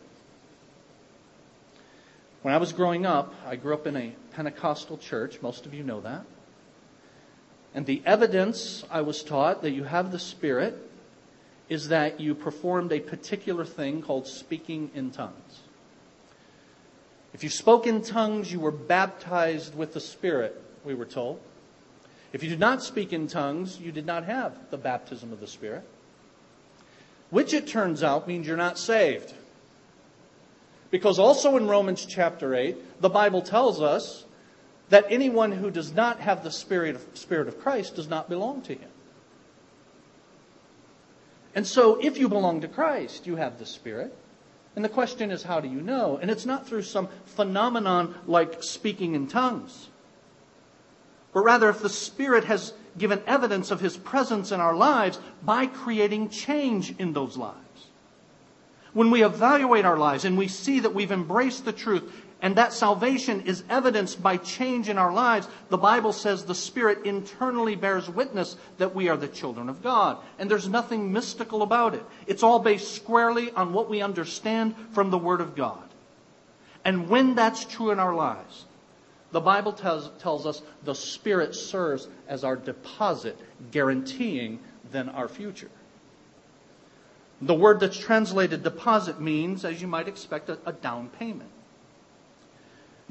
When 2.43 2.53
I 2.53 2.57
was 2.57 2.73
growing 2.73 3.07
up, 3.07 3.33
I 3.47 3.55
grew 3.55 3.75
up 3.75 3.87
in 3.87 3.97
a 3.97 4.13
Pentecostal 4.33 4.99
church. 4.99 5.41
Most 5.41 5.67
of 5.67 5.75
you 5.75 5.85
know 5.85 6.01
that. 6.01 6.25
And 7.77 7.87
the 7.87 8.03
evidence 8.05 8.83
I 8.91 9.03
was 9.03 9.23
taught 9.23 9.63
that 9.63 9.71
you 9.71 9.85
have 9.85 10.11
the 10.11 10.19
Spirit 10.19 10.89
is 11.69 11.89
that 11.89 12.21
you 12.21 12.35
performed 12.35 12.93
a 12.93 13.01
particular 13.01 13.65
thing 13.65 14.03
called 14.03 14.27
speaking 14.27 14.91
in 14.95 15.11
tongues. 15.11 15.61
If 17.33 17.43
you 17.43 17.51
spoke 17.51 17.87
in 17.87 18.03
tongues, 18.03 18.53
you 18.53 18.61
were 18.61 18.71
baptized 18.71 19.75
with 19.75 19.95
the 19.95 20.01
Spirit, 20.01 20.61
we 20.85 20.95
were 20.95 21.07
told. 21.07 21.41
If 22.33 22.43
you 22.43 22.51
did 22.51 22.61
not 22.61 22.83
speak 22.83 23.13
in 23.13 23.27
tongues, 23.27 23.79
you 23.79 23.93
did 23.93 24.07
not 24.07 24.25
have 24.25 24.55
the 24.71 24.79
baptism 24.79 25.33
of 25.33 25.41
the 25.41 25.47
Spirit, 25.47 25.85
which 27.31 27.55
it 27.55 27.67
turns 27.67 28.03
out 28.03 28.29
means 28.29 28.47
you're 28.47 28.57
not 28.57 28.79
saved. 28.79 29.33
Because 30.91 31.19
also 31.19 31.57
in 31.57 31.69
Romans 31.69 32.05
chapter 32.05 32.55
8, 32.55 33.01
the 33.01 33.09
Bible 33.09 33.41
tells 33.41 33.81
us 33.81 34.25
that 34.91 35.07
anyone 35.09 35.53
who 35.53 35.71
does 35.71 35.93
not 35.93 36.21
have 36.21 36.45
the 36.45 36.51
Spirit 36.51 36.97
of, 36.97 37.07
Spirit 37.15 37.49
of 37.49 37.59
Christ 37.59 37.97
does 37.97 38.09
not 38.09 38.29
belong 38.29 38.61
to 38.63 38.75
Him. 38.75 38.91
And 41.55 41.67
so, 41.67 41.99
if 42.01 42.19
you 42.19 42.29
belong 42.29 42.63
to 42.63 42.69
Christ, 42.69 43.27
you 43.27 43.37
have 43.37 43.59
the 43.59 43.67
Spirit. 43.67 44.17
And 44.75 44.85
the 44.85 44.89
question 44.89 45.31
is, 45.31 45.43
how 45.43 45.61
do 45.61 45.69
you 45.69 45.83
know? 45.83 46.19
And 46.21 46.31
it's 46.31 46.47
not 46.47 46.67
through 46.67 46.83
some 46.83 47.09
phenomenon 47.27 48.15
like 48.27 48.63
speaking 48.63 49.15
in 49.15 49.27
tongues 49.29 49.89
but 51.33 51.43
rather 51.43 51.69
if 51.69 51.81
the 51.81 51.89
Spirit 51.89 52.45
has 52.45 52.75
given 52.99 53.23
evidence 53.27 53.71
of 53.71 53.81
His 53.81 53.97
presence 53.97 54.53
in 54.53 54.61
our 54.61 54.75
lives 54.75 55.19
by 55.43 55.67
creating 55.67 56.29
change 56.29 56.95
in 56.99 57.13
those 57.13 57.37
lives. 57.37 57.59
When 58.93 59.11
we 59.11 59.25
evaluate 59.25 59.87
our 59.87 59.97
lives 59.97 60.27
and 60.27 60.37
we 60.37 60.49
see 60.49 60.81
that 60.81 60.95
we've 60.95 61.13
embraced 61.13 61.65
the 61.65 61.73
truth 61.73 62.13
and 62.43 62.57
that 62.57 62.73
salvation 62.73 63.43
is 63.43 63.63
evidenced 63.71 64.21
by 64.21 64.37
change 64.37 64.89
in 64.89 64.99
our 64.99 65.13
lives, 65.13 65.47
the 65.69 65.79
Bible 65.79 66.13
says 66.13 66.45
the 66.45 66.57
Spirit 66.57 67.07
internally 67.07 67.77
bears 67.77 68.11
witness 68.11 68.57
that 68.79 68.97
we 68.97 69.09
are 69.09 69.17
the 69.17 69.29
children 69.29 69.69
of 69.69 69.81
God. 69.81 70.19
And 70.41 70.51
there's 70.51 70.69
nothing 70.69 71.13
mystical 71.13 71.63
about 71.63 71.95
it. 71.95 72.03
It's 72.27 72.43
all 72.43 72.59
based 72.59 72.97
squarely 72.97 73.53
on 73.53 73.73
what 73.73 73.89
we 73.89 74.03
understand 74.03 74.75
from 74.91 75.11
the 75.11 75.19
Word 75.19 75.41
of 75.41 75.55
God. 75.55 75.89
And 76.85 77.09
when 77.09 77.37
that's 77.37 77.65
true 77.65 77.93
in 77.93 78.01
our 78.01 78.15
lives, 78.15 78.65
the 79.31 79.41
Bible 79.41 79.73
tells, 79.73 80.11
tells 80.21 80.45
us 80.45 80.63
the 80.83 80.97
Spirit 80.97 81.55
serves 81.55 82.09
as 82.27 82.43
our 82.43 82.57
deposit, 82.57 83.39
guaranteeing 83.71 84.59
then 84.91 85.09
our 85.11 85.29
future. 85.29 85.71
The 87.41 87.55
word 87.55 87.79
that's 87.79 87.97
translated 87.97 88.65
deposit 88.65 89.21
means, 89.21 89.65
as 89.65 89.81
you 89.81 89.87
might 89.87 90.09
expect, 90.09 90.49
a, 90.49 90.59
a 90.67 90.73
down 90.73 91.09
payment. 91.09 91.51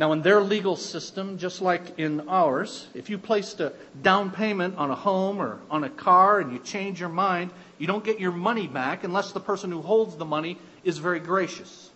Now, 0.02 0.14
in 0.14 0.24
their 0.24 0.42
legal 0.42 0.78
system, 0.78 1.38
just 1.38 1.62
like 1.62 2.00
in 2.00 2.28
ours, 2.28 2.88
if 2.96 3.08
you 3.12 3.20
placed 3.20 3.60
a 3.60 3.72
down 4.02 4.32
payment 4.32 4.76
on 4.76 4.90
a 4.90 4.96
home 4.96 5.40
or 5.40 5.60
on 5.70 5.84
a 5.84 5.92
car 5.92 6.40
and 6.40 6.52
you 6.52 6.58
change 6.58 7.00
your 7.00 7.08
mind, 7.08 7.52
you 7.78 7.86
don't 7.86 8.04
get 8.04 8.20
your 8.20 8.32
money 8.32 8.66
back 8.66 9.04
unless 9.04 9.32
the 9.32 9.40
person 9.40 9.72
who 9.72 9.80
holds 9.84 10.16
the 10.16 10.26
money 10.26 10.58
is 10.84 10.98
very 10.98 11.20
gracious. 11.20 11.92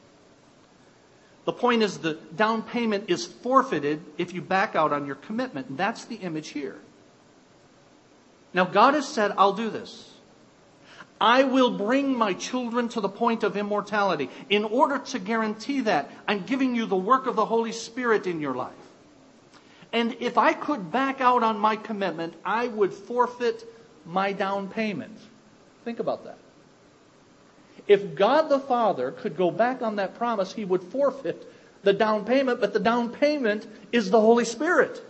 The 1.45 1.53
point 1.53 1.81
is 1.81 1.97
the 1.97 2.13
down 2.35 2.61
payment 2.61 3.05
is 3.09 3.25
forfeited 3.25 4.05
if 4.19 4.35
you 4.35 4.41
back 4.43 4.75
out 4.75 4.93
on 4.93 5.07
your 5.07 5.15
commitment. 5.15 5.69
And 5.69 5.77
that's 5.79 6.05
the 6.05 6.17
image 6.17 6.49
here. 6.49 6.79
Now, 8.53 8.65
God 8.65 8.93
has 8.93 9.07
said, 9.07 9.33
I'll 9.35 9.53
do 9.53 9.71
this. 9.71 10.11
I 11.25 11.41
will 11.41 11.71
bring 11.71 12.15
my 12.15 12.33
children 12.33 12.87
to 12.89 13.01
the 13.01 13.09
point 13.09 13.41
of 13.41 13.57
immortality. 13.57 14.29
In 14.47 14.63
order 14.63 14.99
to 14.99 15.17
guarantee 15.17 15.81
that, 15.81 16.11
I'm 16.27 16.43
giving 16.45 16.75
you 16.75 16.85
the 16.85 16.95
work 16.95 17.25
of 17.25 17.35
the 17.35 17.47
Holy 17.47 17.71
Spirit 17.71 18.27
in 18.27 18.39
your 18.39 18.53
life. 18.53 18.73
And 19.91 20.15
if 20.19 20.37
I 20.37 20.53
could 20.53 20.91
back 20.91 21.21
out 21.21 21.41
on 21.41 21.57
my 21.57 21.77
commitment, 21.77 22.35
I 22.45 22.67
would 22.67 22.93
forfeit 22.93 23.67
my 24.05 24.33
down 24.33 24.67
payment. 24.69 25.17
Think 25.83 25.99
about 25.99 26.25
that. 26.25 26.37
If 27.87 28.13
God 28.13 28.47
the 28.47 28.59
Father 28.59 29.09
could 29.09 29.35
go 29.35 29.49
back 29.49 29.81
on 29.81 29.95
that 29.95 30.19
promise, 30.19 30.53
he 30.53 30.63
would 30.63 30.83
forfeit 30.83 31.51
the 31.81 31.93
down 31.93 32.25
payment, 32.25 32.61
but 32.61 32.71
the 32.71 32.79
down 32.79 33.09
payment 33.09 33.65
is 33.91 34.11
the 34.11 34.21
Holy 34.21 34.45
Spirit. 34.45 35.03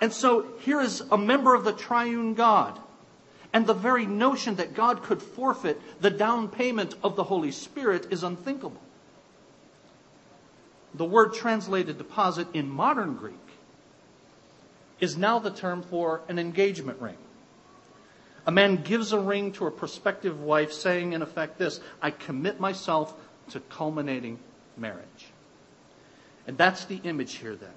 And 0.00 0.12
so 0.12 0.46
here 0.60 0.80
is 0.80 1.00
a 1.10 1.18
member 1.18 1.56
of 1.56 1.64
the 1.64 1.72
triune 1.72 2.34
God. 2.34 2.78
And 3.52 3.66
the 3.66 3.74
very 3.74 4.06
notion 4.06 4.56
that 4.56 4.74
God 4.74 5.02
could 5.02 5.20
forfeit 5.20 5.80
the 6.00 6.10
down 6.10 6.48
payment 6.48 6.94
of 7.02 7.16
the 7.16 7.24
Holy 7.24 7.50
Spirit 7.50 8.12
is 8.12 8.22
unthinkable. 8.22 8.80
The 10.94 11.04
word 11.04 11.34
translated 11.34 11.98
deposit 11.98 12.48
in 12.54 12.68
modern 12.68 13.14
Greek 13.14 13.34
is 15.00 15.16
now 15.16 15.38
the 15.38 15.50
term 15.50 15.82
for 15.82 16.20
an 16.28 16.38
engagement 16.38 17.00
ring. 17.00 17.16
A 18.46 18.52
man 18.52 18.76
gives 18.76 19.12
a 19.12 19.20
ring 19.20 19.52
to 19.52 19.66
a 19.66 19.70
prospective 19.70 20.40
wife, 20.40 20.72
saying 20.72 21.12
in 21.12 21.22
effect 21.22 21.58
this 21.58 21.80
I 22.00 22.10
commit 22.10 22.60
myself 22.60 23.14
to 23.50 23.60
culminating 23.60 24.38
marriage. 24.76 25.28
And 26.46 26.56
that's 26.56 26.84
the 26.84 27.00
image 27.04 27.34
here 27.34 27.54
then. 27.54 27.70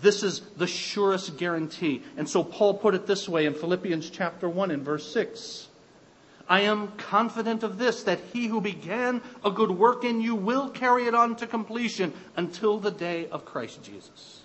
This 0.00 0.22
is 0.22 0.40
the 0.56 0.66
surest 0.66 1.36
guarantee. 1.36 2.02
And 2.16 2.28
so 2.28 2.44
Paul 2.44 2.74
put 2.74 2.94
it 2.94 3.06
this 3.06 3.28
way 3.28 3.46
in 3.46 3.54
Philippians 3.54 4.10
chapter 4.10 4.48
1 4.48 4.70
and 4.70 4.84
verse 4.84 5.10
6. 5.12 5.68
I 6.48 6.60
am 6.60 6.92
confident 6.92 7.62
of 7.62 7.78
this, 7.78 8.04
that 8.04 8.20
he 8.32 8.46
who 8.46 8.60
began 8.60 9.20
a 9.44 9.50
good 9.50 9.70
work 9.70 10.04
in 10.04 10.20
you 10.20 10.34
will 10.34 10.70
carry 10.70 11.06
it 11.06 11.14
on 11.14 11.36
to 11.36 11.46
completion 11.46 12.14
until 12.36 12.78
the 12.78 12.90
day 12.90 13.28
of 13.28 13.44
Christ 13.44 13.82
Jesus. 13.82 14.42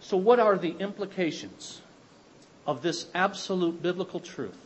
So, 0.00 0.16
what 0.16 0.40
are 0.40 0.56
the 0.56 0.76
implications 0.78 1.80
of 2.66 2.82
this 2.82 3.06
absolute 3.14 3.80
biblical 3.80 4.18
truth 4.18 4.58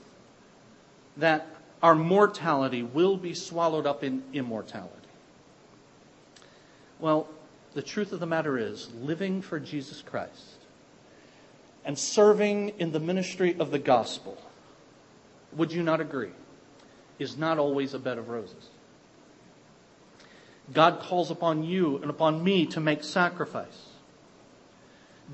that 1.18 1.46
our 1.82 1.94
mortality 1.94 2.82
will 2.82 3.16
be 3.16 3.34
swallowed 3.34 3.86
up 3.86 4.02
in 4.02 4.22
immortality? 4.32 4.96
Well, 6.98 7.28
the 7.74 7.82
truth 7.82 8.12
of 8.12 8.20
the 8.20 8.26
matter 8.26 8.58
is, 8.58 8.90
living 8.94 9.42
for 9.42 9.58
Jesus 9.58 10.02
Christ 10.02 10.62
and 11.84 11.98
serving 11.98 12.70
in 12.78 12.92
the 12.92 13.00
ministry 13.00 13.56
of 13.58 13.70
the 13.70 13.78
gospel, 13.78 14.40
would 15.52 15.72
you 15.72 15.82
not 15.82 16.00
agree, 16.00 16.32
is 17.18 17.36
not 17.36 17.58
always 17.58 17.94
a 17.94 17.98
bed 17.98 18.18
of 18.18 18.28
roses. 18.28 18.70
God 20.72 21.00
calls 21.00 21.30
upon 21.30 21.64
you 21.64 21.98
and 21.98 22.08
upon 22.08 22.42
me 22.44 22.66
to 22.66 22.80
make 22.80 23.02
sacrifice. 23.02 23.88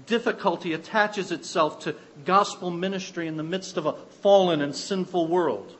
Difficulty 0.07 0.72
attaches 0.72 1.31
itself 1.31 1.81
to 1.81 1.96
gospel 2.24 2.70
ministry 2.70 3.27
in 3.27 3.37
the 3.37 3.42
midst 3.42 3.77
of 3.77 3.87
a 3.87 3.92
fallen 3.92 4.61
and 4.61 4.74
sinful 4.74 5.27
world. 5.27 5.74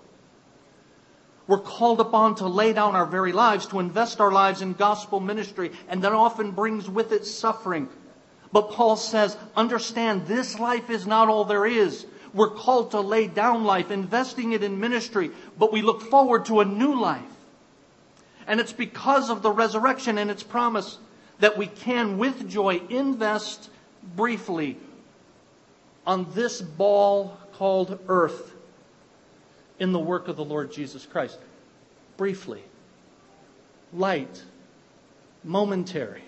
We're 1.49 1.59
called 1.59 1.99
upon 2.01 2.37
to 2.37 2.47
lay 2.47 2.75
down 2.75 2.95
our 2.95 3.07
very 3.07 3.33
lives, 3.33 3.67
to 3.69 3.81
invest 3.81 4.21
our 4.21 4.31
lives 4.31 4.61
in 4.61 4.75
gospel 4.75 5.19
ministry, 5.19 5.73
and 5.89 6.05
that 6.05 6.13
often 6.13 6.51
brings 6.51 6.89
with 6.91 7.11
it 7.11 7.25
suffering. 7.25 7.89
But 8.53 8.71
Paul 8.71 8.97
says, 8.97 9.37
understand 9.57 10.27
this 10.27 10.59
life 10.59 10.91
is 10.91 11.07
not 11.07 11.29
all 11.29 11.47
there 11.47 11.65
is. 11.65 12.05
We're 12.35 12.51
called 12.51 12.91
to 12.91 13.01
lay 13.01 13.29
down 13.29 13.65
life, 13.65 13.91
investing 13.91 14.53
it 14.53 14.63
in 14.63 14.79
ministry, 14.79 15.31
but 15.59 15.73
we 15.73 15.81
look 15.81 16.03
forward 16.03 16.45
to 16.47 16.61
a 16.61 16.67
new 16.67 17.01
life. 17.01 17.23
And 18.47 18.61
it's 18.61 18.75
because 18.75 19.31
of 19.31 19.41
the 19.41 19.51
resurrection 19.51 20.19
and 20.19 20.31
its 20.31 20.43
promise 20.43 20.99
that 21.41 21.57
we 21.57 21.67
can, 21.67 22.19
with 22.19 22.49
joy, 22.49 22.83
invest 22.91 23.71
briefly 24.17 24.77
on 26.07 26.27
this 26.35 26.61
ball 26.61 27.39
called 27.55 27.99
earth 28.09 28.53
in 29.79 29.93
the 29.93 29.99
work 29.99 30.29
of 30.29 30.37
the 30.37 30.45
Lord 30.45 30.73
Jesus 30.73 31.07
Christ. 31.07 31.39
Briefly, 32.17 32.63
light, 33.93 34.43
momentary, 35.45 36.25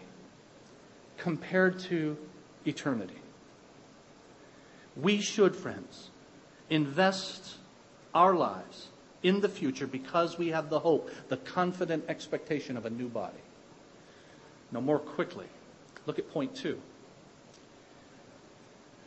compared 1.18 1.78
to 1.80 2.16
eternity. 2.64 3.18
We 4.96 5.20
should, 5.20 5.56
friends, 5.56 6.10
invest 6.68 7.56
our 8.14 8.34
lives 8.34 8.88
in 9.22 9.40
the 9.40 9.48
future 9.48 9.86
because 9.86 10.38
we 10.38 10.48
have 10.48 10.70
the 10.70 10.78
hope, 10.78 11.10
the 11.28 11.36
confident 11.36 12.04
expectation 12.08 12.76
of 12.76 12.86
a 12.86 12.90
new 12.90 13.08
body. 13.08 13.38
Now, 14.72 14.80
more 14.80 14.98
quickly, 14.98 15.46
look 16.06 16.18
at 16.18 16.30
point 16.30 16.54
two. 16.54 16.80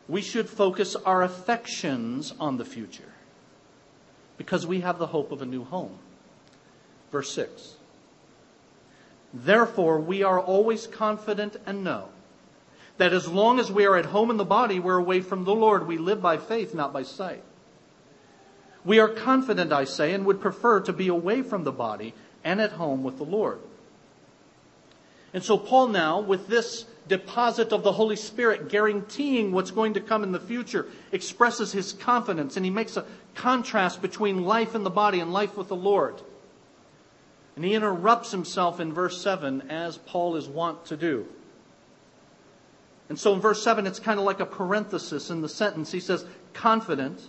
We 0.06 0.20
should 0.20 0.48
focus 0.50 0.94
our 0.94 1.22
affections 1.22 2.34
on 2.38 2.58
the 2.58 2.64
future 2.64 3.13
because 4.36 4.66
we 4.66 4.80
have 4.80 4.98
the 4.98 5.06
hope 5.06 5.32
of 5.32 5.42
a 5.42 5.46
new 5.46 5.64
home. 5.64 5.98
Verse 7.12 7.32
6. 7.32 7.74
Therefore, 9.32 9.98
we 9.98 10.22
are 10.22 10.40
always 10.40 10.86
confident 10.86 11.56
and 11.66 11.84
know 11.84 12.08
that 12.98 13.12
as 13.12 13.26
long 13.26 13.58
as 13.58 13.70
we 13.70 13.86
are 13.86 13.96
at 13.96 14.06
home 14.06 14.30
in 14.30 14.36
the 14.36 14.44
body, 14.44 14.78
we're 14.78 14.98
away 14.98 15.20
from 15.20 15.44
the 15.44 15.54
Lord. 15.54 15.86
We 15.86 15.98
live 15.98 16.22
by 16.22 16.36
faith, 16.36 16.74
not 16.74 16.92
by 16.92 17.02
sight. 17.02 17.42
We 18.84 19.00
are 19.00 19.08
confident, 19.08 19.72
I 19.72 19.84
say, 19.84 20.12
and 20.12 20.24
would 20.26 20.40
prefer 20.40 20.80
to 20.80 20.92
be 20.92 21.08
away 21.08 21.42
from 21.42 21.64
the 21.64 21.72
body 21.72 22.14
and 22.44 22.60
at 22.60 22.72
home 22.72 23.02
with 23.02 23.16
the 23.16 23.24
Lord. 23.24 23.58
And 25.32 25.42
so, 25.42 25.58
Paul 25.58 25.88
now, 25.88 26.20
with 26.20 26.46
this 26.46 26.84
deposit 27.08 27.72
of 27.72 27.82
the 27.82 27.92
Holy 27.92 28.16
Spirit 28.16 28.68
guaranteeing 28.68 29.52
what's 29.52 29.70
going 29.70 29.94
to 29.94 30.00
come 30.00 30.22
in 30.22 30.32
the 30.32 30.40
future, 30.40 30.86
expresses 31.12 31.72
his 31.72 31.92
confidence 31.92 32.56
and 32.56 32.64
he 32.64 32.70
makes 32.70 32.96
a 32.96 33.04
contrast 33.34 34.00
between 34.00 34.44
life 34.44 34.74
in 34.74 34.84
the 34.84 34.90
body 34.90 35.20
and 35.20 35.32
life 35.32 35.56
with 35.56 35.68
the 35.68 35.76
Lord. 35.76 36.20
And 37.56 37.64
he 37.64 37.74
interrupts 37.74 38.30
himself 38.30 38.80
in 38.80 38.92
verse 38.92 39.20
7 39.20 39.70
as 39.70 39.98
Paul 39.98 40.36
is 40.36 40.48
wont 40.48 40.86
to 40.86 40.96
do. 40.96 41.26
And 43.08 43.18
so 43.18 43.34
in 43.34 43.40
verse 43.40 43.62
7, 43.62 43.86
it's 43.86 44.00
kind 44.00 44.18
of 44.18 44.24
like 44.24 44.40
a 44.40 44.46
parenthesis 44.46 45.30
in 45.30 45.42
the 45.42 45.48
sentence. 45.48 45.92
He 45.92 46.00
says, 46.00 46.24
confident. 46.52 47.28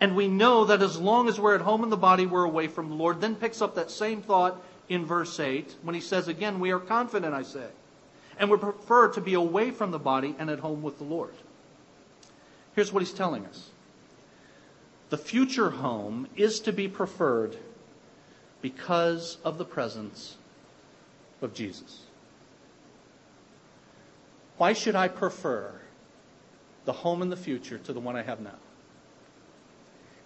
And 0.00 0.14
we 0.14 0.28
know 0.28 0.66
that 0.66 0.82
as 0.82 0.98
long 0.98 1.28
as 1.28 1.40
we're 1.40 1.54
at 1.54 1.62
home 1.62 1.82
in 1.82 1.90
the 1.90 1.96
body, 1.96 2.26
we're 2.26 2.44
away 2.44 2.68
from 2.68 2.90
the 2.90 2.94
Lord. 2.94 3.20
Then 3.20 3.34
picks 3.34 3.62
up 3.62 3.74
that 3.74 3.90
same 3.90 4.22
thought 4.22 4.62
in 4.88 5.06
verse 5.06 5.40
8 5.40 5.76
when 5.82 5.94
he 5.94 6.00
says, 6.00 6.28
again, 6.28 6.60
we 6.60 6.70
are 6.70 6.78
confident, 6.78 7.34
I 7.34 7.42
say 7.42 7.66
and 8.38 8.50
would 8.50 8.60
prefer 8.60 9.08
to 9.08 9.20
be 9.20 9.34
away 9.34 9.70
from 9.70 9.90
the 9.90 9.98
body 9.98 10.34
and 10.38 10.48
at 10.48 10.60
home 10.60 10.82
with 10.82 10.98
the 10.98 11.04
Lord. 11.04 11.34
Here's 12.74 12.92
what 12.92 13.02
he's 13.02 13.12
telling 13.12 13.44
us 13.46 13.70
the 15.10 15.18
future 15.18 15.70
home 15.70 16.28
is 16.36 16.60
to 16.60 16.72
be 16.72 16.86
preferred 16.86 17.56
because 18.60 19.38
of 19.44 19.58
the 19.58 19.64
presence 19.64 20.36
of 21.40 21.54
Jesus. 21.54 22.02
Why 24.58 24.72
should 24.72 24.96
I 24.96 25.08
prefer 25.08 25.72
the 26.84 26.92
home 26.92 27.22
in 27.22 27.30
the 27.30 27.36
future 27.36 27.78
to 27.78 27.92
the 27.92 28.00
one 28.00 28.16
I 28.16 28.22
have 28.22 28.40
now? 28.40 28.56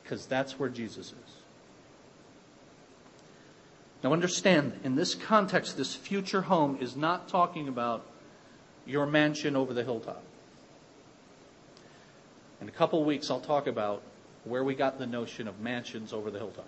Because 0.03 0.27
that's 0.27 0.59
where 0.59 0.71
Jesus 0.71 1.09
is. 1.09 1.42
Now, 4.03 4.13
understand, 4.13 4.81
in 4.83 4.97
this 4.97 5.15
context, 5.15 5.77
this 5.77 5.95
future 5.95 6.43
home 6.43 6.79
is 6.81 6.97
not 6.97 7.29
talking 7.29 7.69
about 7.69 8.05
your 8.85 9.07
mansion 9.07 9.55
over 9.55 9.73
the 9.73 9.85
hilltop. 9.85 10.23
In 12.61 12.69
a 12.69 12.73
couple 12.73 13.05
weeks, 13.05 13.31
I'll 13.31 13.41
talk 13.41 13.67
about 13.67 14.03
where 14.45 14.65
we 14.65 14.75
got 14.75 14.99
the 14.99 15.07
notion 15.07 15.47
of 15.47 15.61
mansions 15.61 16.13
over 16.13 16.31
the 16.31 16.39
hilltop. 16.39 16.67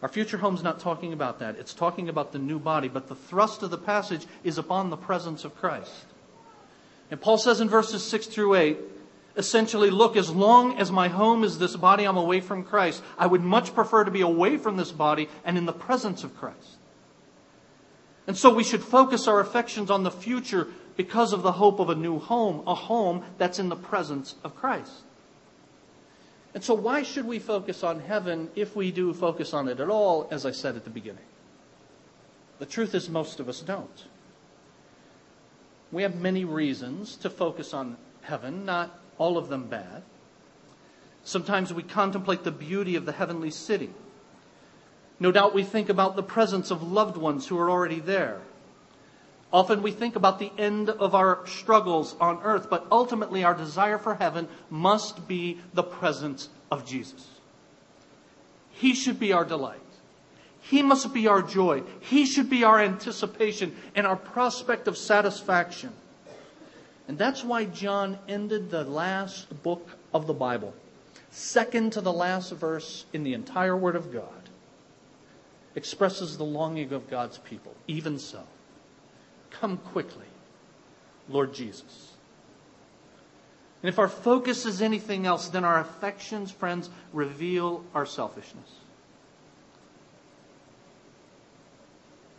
Our 0.00 0.08
future 0.08 0.38
home's 0.38 0.62
not 0.62 0.80
talking 0.80 1.12
about 1.12 1.38
that. 1.40 1.56
It's 1.58 1.74
talking 1.74 2.08
about 2.08 2.32
the 2.32 2.38
new 2.38 2.58
body, 2.58 2.88
but 2.88 3.08
the 3.08 3.14
thrust 3.14 3.62
of 3.62 3.70
the 3.70 3.78
passage 3.78 4.26
is 4.42 4.58
upon 4.58 4.90
the 4.90 4.96
presence 4.96 5.44
of 5.44 5.54
Christ. 5.54 6.06
And 7.10 7.20
Paul 7.20 7.38
says 7.38 7.60
in 7.60 7.68
verses 7.68 8.02
6 8.04 8.26
through 8.26 8.54
8, 8.54 8.78
essentially, 9.36 9.90
look, 9.90 10.16
as 10.16 10.30
long 10.30 10.78
as 10.78 10.90
my 10.90 11.08
home 11.08 11.44
is 11.44 11.58
this 11.58 11.76
body, 11.76 12.04
I'm 12.04 12.16
away 12.16 12.40
from 12.40 12.64
Christ. 12.64 13.02
I 13.18 13.26
would 13.26 13.42
much 13.42 13.74
prefer 13.74 14.04
to 14.04 14.10
be 14.10 14.20
away 14.20 14.56
from 14.56 14.76
this 14.76 14.92
body 14.92 15.28
and 15.44 15.56
in 15.56 15.66
the 15.66 15.72
presence 15.72 16.24
of 16.24 16.36
Christ. 16.36 16.76
And 18.26 18.36
so 18.36 18.54
we 18.54 18.64
should 18.64 18.82
focus 18.82 19.26
our 19.26 19.40
affections 19.40 19.90
on 19.90 20.02
the 20.02 20.10
future 20.10 20.68
because 20.96 21.32
of 21.32 21.42
the 21.42 21.52
hope 21.52 21.80
of 21.80 21.90
a 21.90 21.94
new 21.94 22.18
home, 22.18 22.62
a 22.66 22.74
home 22.74 23.24
that's 23.38 23.58
in 23.58 23.68
the 23.68 23.76
presence 23.76 24.34
of 24.44 24.54
Christ. 24.54 25.02
And 26.54 26.62
so, 26.62 26.74
why 26.74 27.02
should 27.02 27.26
we 27.26 27.38
focus 27.38 27.82
on 27.82 28.00
heaven 28.00 28.50
if 28.54 28.76
we 28.76 28.92
do 28.92 29.14
focus 29.14 29.54
on 29.54 29.68
it 29.68 29.80
at 29.80 29.88
all, 29.88 30.28
as 30.30 30.44
I 30.44 30.50
said 30.50 30.76
at 30.76 30.84
the 30.84 30.90
beginning? 30.90 31.24
The 32.58 32.66
truth 32.66 32.94
is, 32.94 33.08
most 33.08 33.40
of 33.40 33.48
us 33.48 33.60
don't. 33.60 34.04
We 35.90 36.02
have 36.02 36.14
many 36.14 36.44
reasons 36.44 37.16
to 37.16 37.30
focus 37.30 37.72
on 37.72 37.96
heaven, 38.20 38.66
not 38.66 39.01
all 39.18 39.38
of 39.38 39.48
them 39.48 39.66
bad. 39.66 40.02
Sometimes 41.24 41.72
we 41.72 41.82
contemplate 41.82 42.44
the 42.44 42.50
beauty 42.50 42.96
of 42.96 43.06
the 43.06 43.12
heavenly 43.12 43.50
city. 43.50 43.90
No 45.20 45.30
doubt 45.30 45.54
we 45.54 45.62
think 45.62 45.88
about 45.88 46.16
the 46.16 46.22
presence 46.22 46.70
of 46.70 46.82
loved 46.82 47.16
ones 47.16 47.46
who 47.46 47.58
are 47.58 47.70
already 47.70 48.00
there. 48.00 48.40
Often 49.52 49.82
we 49.82 49.92
think 49.92 50.16
about 50.16 50.38
the 50.38 50.50
end 50.58 50.88
of 50.88 51.14
our 51.14 51.46
struggles 51.46 52.16
on 52.20 52.40
earth, 52.42 52.68
but 52.70 52.86
ultimately 52.90 53.44
our 53.44 53.54
desire 53.54 53.98
for 53.98 54.14
heaven 54.14 54.48
must 54.70 55.28
be 55.28 55.60
the 55.74 55.82
presence 55.82 56.48
of 56.70 56.86
Jesus. 56.86 57.28
He 58.72 58.94
should 58.94 59.20
be 59.20 59.32
our 59.32 59.44
delight. 59.44 59.78
He 60.62 60.82
must 60.82 61.12
be 61.12 61.28
our 61.28 61.42
joy. 61.42 61.82
He 62.00 62.24
should 62.24 62.48
be 62.48 62.64
our 62.64 62.80
anticipation 62.80 63.76
and 63.94 64.06
our 64.06 64.16
prospect 64.16 64.88
of 64.88 64.96
satisfaction. 64.96 65.92
And 67.12 67.18
that's 67.18 67.44
why 67.44 67.66
John 67.66 68.18
ended 68.26 68.70
the 68.70 68.84
last 68.84 69.62
book 69.62 69.98
of 70.14 70.26
the 70.26 70.32
Bible, 70.32 70.72
second 71.30 71.92
to 71.92 72.00
the 72.00 72.10
last 72.10 72.52
verse 72.52 73.04
in 73.12 73.22
the 73.22 73.34
entire 73.34 73.76
Word 73.76 73.96
of 73.96 74.10
God, 74.10 74.48
expresses 75.74 76.38
the 76.38 76.44
longing 76.46 76.90
of 76.94 77.10
God's 77.10 77.36
people. 77.36 77.74
Even 77.86 78.18
so, 78.18 78.42
come 79.50 79.76
quickly, 79.76 80.24
Lord 81.28 81.52
Jesus. 81.52 82.14
And 83.82 83.90
if 83.90 83.98
our 83.98 84.08
focus 84.08 84.64
is 84.64 84.80
anything 84.80 85.26
else, 85.26 85.50
then 85.50 85.66
our 85.66 85.80
affections, 85.80 86.50
friends, 86.50 86.88
reveal 87.12 87.84
our 87.94 88.06
selfishness. 88.06 88.70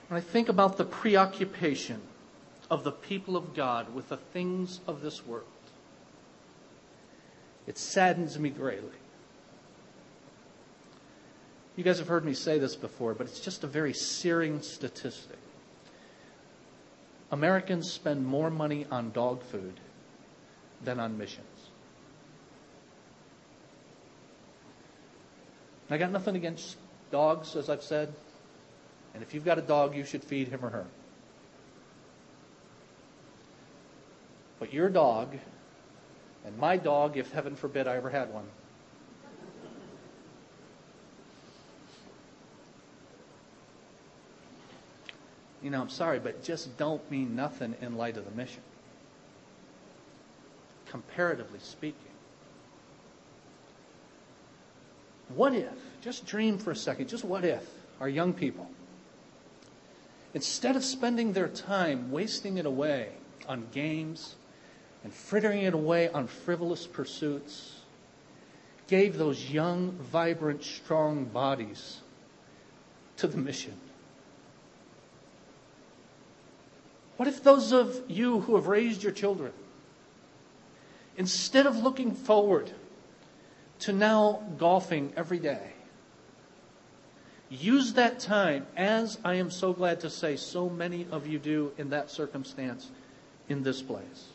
When 0.07 0.17
I 0.17 0.21
think 0.21 0.49
about 0.49 0.77
the 0.77 0.85
preoccupation 0.85 2.01
of 2.73 2.83
the 2.83 2.91
people 2.91 3.37
of 3.37 3.53
God 3.53 3.93
with 3.93 4.09
the 4.09 4.17
things 4.17 4.79
of 4.87 5.01
this 5.01 5.23
world, 5.27 5.45
it 7.67 7.77
saddens 7.77 8.39
me 8.39 8.49
greatly. 8.49 8.97
You 11.75 11.83
guys 11.83 11.99
have 11.99 12.07
heard 12.07 12.25
me 12.25 12.33
say 12.33 12.57
this 12.57 12.75
before, 12.75 13.13
but 13.13 13.27
it's 13.27 13.39
just 13.39 13.63
a 13.63 13.67
very 13.67 13.93
searing 13.93 14.63
statistic. 14.63 15.37
Americans 17.31 17.91
spend 17.91 18.25
more 18.25 18.49
money 18.49 18.87
on 18.89 19.11
dog 19.11 19.43
food 19.43 19.79
than 20.83 20.99
on 20.99 21.15
missions. 21.15 21.45
I 25.91 25.99
got 25.99 26.09
nothing 26.09 26.35
against 26.35 26.77
dogs, 27.11 27.55
as 27.55 27.69
I've 27.69 27.83
said. 27.83 28.11
And 29.13 29.21
if 29.21 29.35
you've 29.35 29.45
got 29.45 29.59
a 29.59 29.61
dog, 29.61 29.95
you 29.95 30.05
should 30.05 30.23
feed 30.23 30.47
him 30.47 30.65
or 30.65 30.69
her. 30.69 30.87
But 34.63 34.71
your 34.71 34.87
dog, 34.87 35.35
and 36.45 36.57
my 36.57 36.77
dog, 36.77 37.17
if 37.17 37.33
heaven 37.33 37.53
forbid 37.57 37.85
I 37.85 37.97
ever 37.97 38.09
had 38.09 38.33
one, 38.33 38.45
you 45.61 45.69
know, 45.69 45.81
I'm 45.81 45.89
sorry, 45.89 46.19
but 46.19 46.45
just 46.45 46.77
don't 46.77 47.11
mean 47.11 47.35
nothing 47.35 47.75
in 47.81 47.97
light 47.97 48.15
of 48.15 48.23
the 48.23 48.31
mission. 48.31 48.61
Comparatively 50.85 51.59
speaking. 51.59 52.13
What 55.35 55.53
if, 55.53 55.73
just 56.01 56.25
dream 56.25 56.57
for 56.57 56.71
a 56.71 56.75
second, 56.77 57.09
just 57.09 57.25
what 57.25 57.43
if 57.43 57.69
our 57.99 58.07
young 58.07 58.31
people, 58.31 58.69
instead 60.33 60.77
of 60.77 60.85
spending 60.85 61.33
their 61.33 61.49
time 61.49 62.13
wasting 62.13 62.57
it 62.57 62.65
away 62.65 63.09
on 63.45 63.67
games 63.73 64.35
and 65.03 65.13
frittering 65.13 65.63
it 65.63 65.73
away 65.73 66.09
on 66.09 66.27
frivolous 66.27 66.87
pursuits, 66.87 67.81
gave 68.87 69.17
those 69.17 69.49
young, 69.49 69.91
vibrant, 69.91 70.63
strong 70.63 71.25
bodies 71.25 72.01
to 73.17 73.27
the 73.27 73.37
mission? 73.37 73.73
What 77.17 77.27
if 77.27 77.43
those 77.43 77.71
of 77.71 78.01
you 78.07 78.41
who 78.41 78.55
have 78.55 78.67
raised 78.67 79.03
your 79.03 79.11
children, 79.11 79.53
instead 81.17 81.67
of 81.67 81.77
looking 81.77 82.11
forward 82.11 82.71
to 83.79 83.93
now 83.93 84.43
golfing 84.57 85.13
every 85.15 85.39
day, 85.39 85.73
use 87.49 87.93
that 87.93 88.19
time, 88.19 88.65
as 88.75 89.19
I 89.23 89.35
am 89.35 89.51
so 89.51 89.73
glad 89.73 89.99
to 90.01 90.09
say 90.09 90.35
so 90.37 90.69
many 90.69 91.05
of 91.11 91.27
you 91.27 91.37
do 91.37 91.71
in 91.77 91.89
that 91.91 92.09
circumstance 92.09 92.89
in 93.47 93.63
this 93.63 93.81
place. 93.81 94.32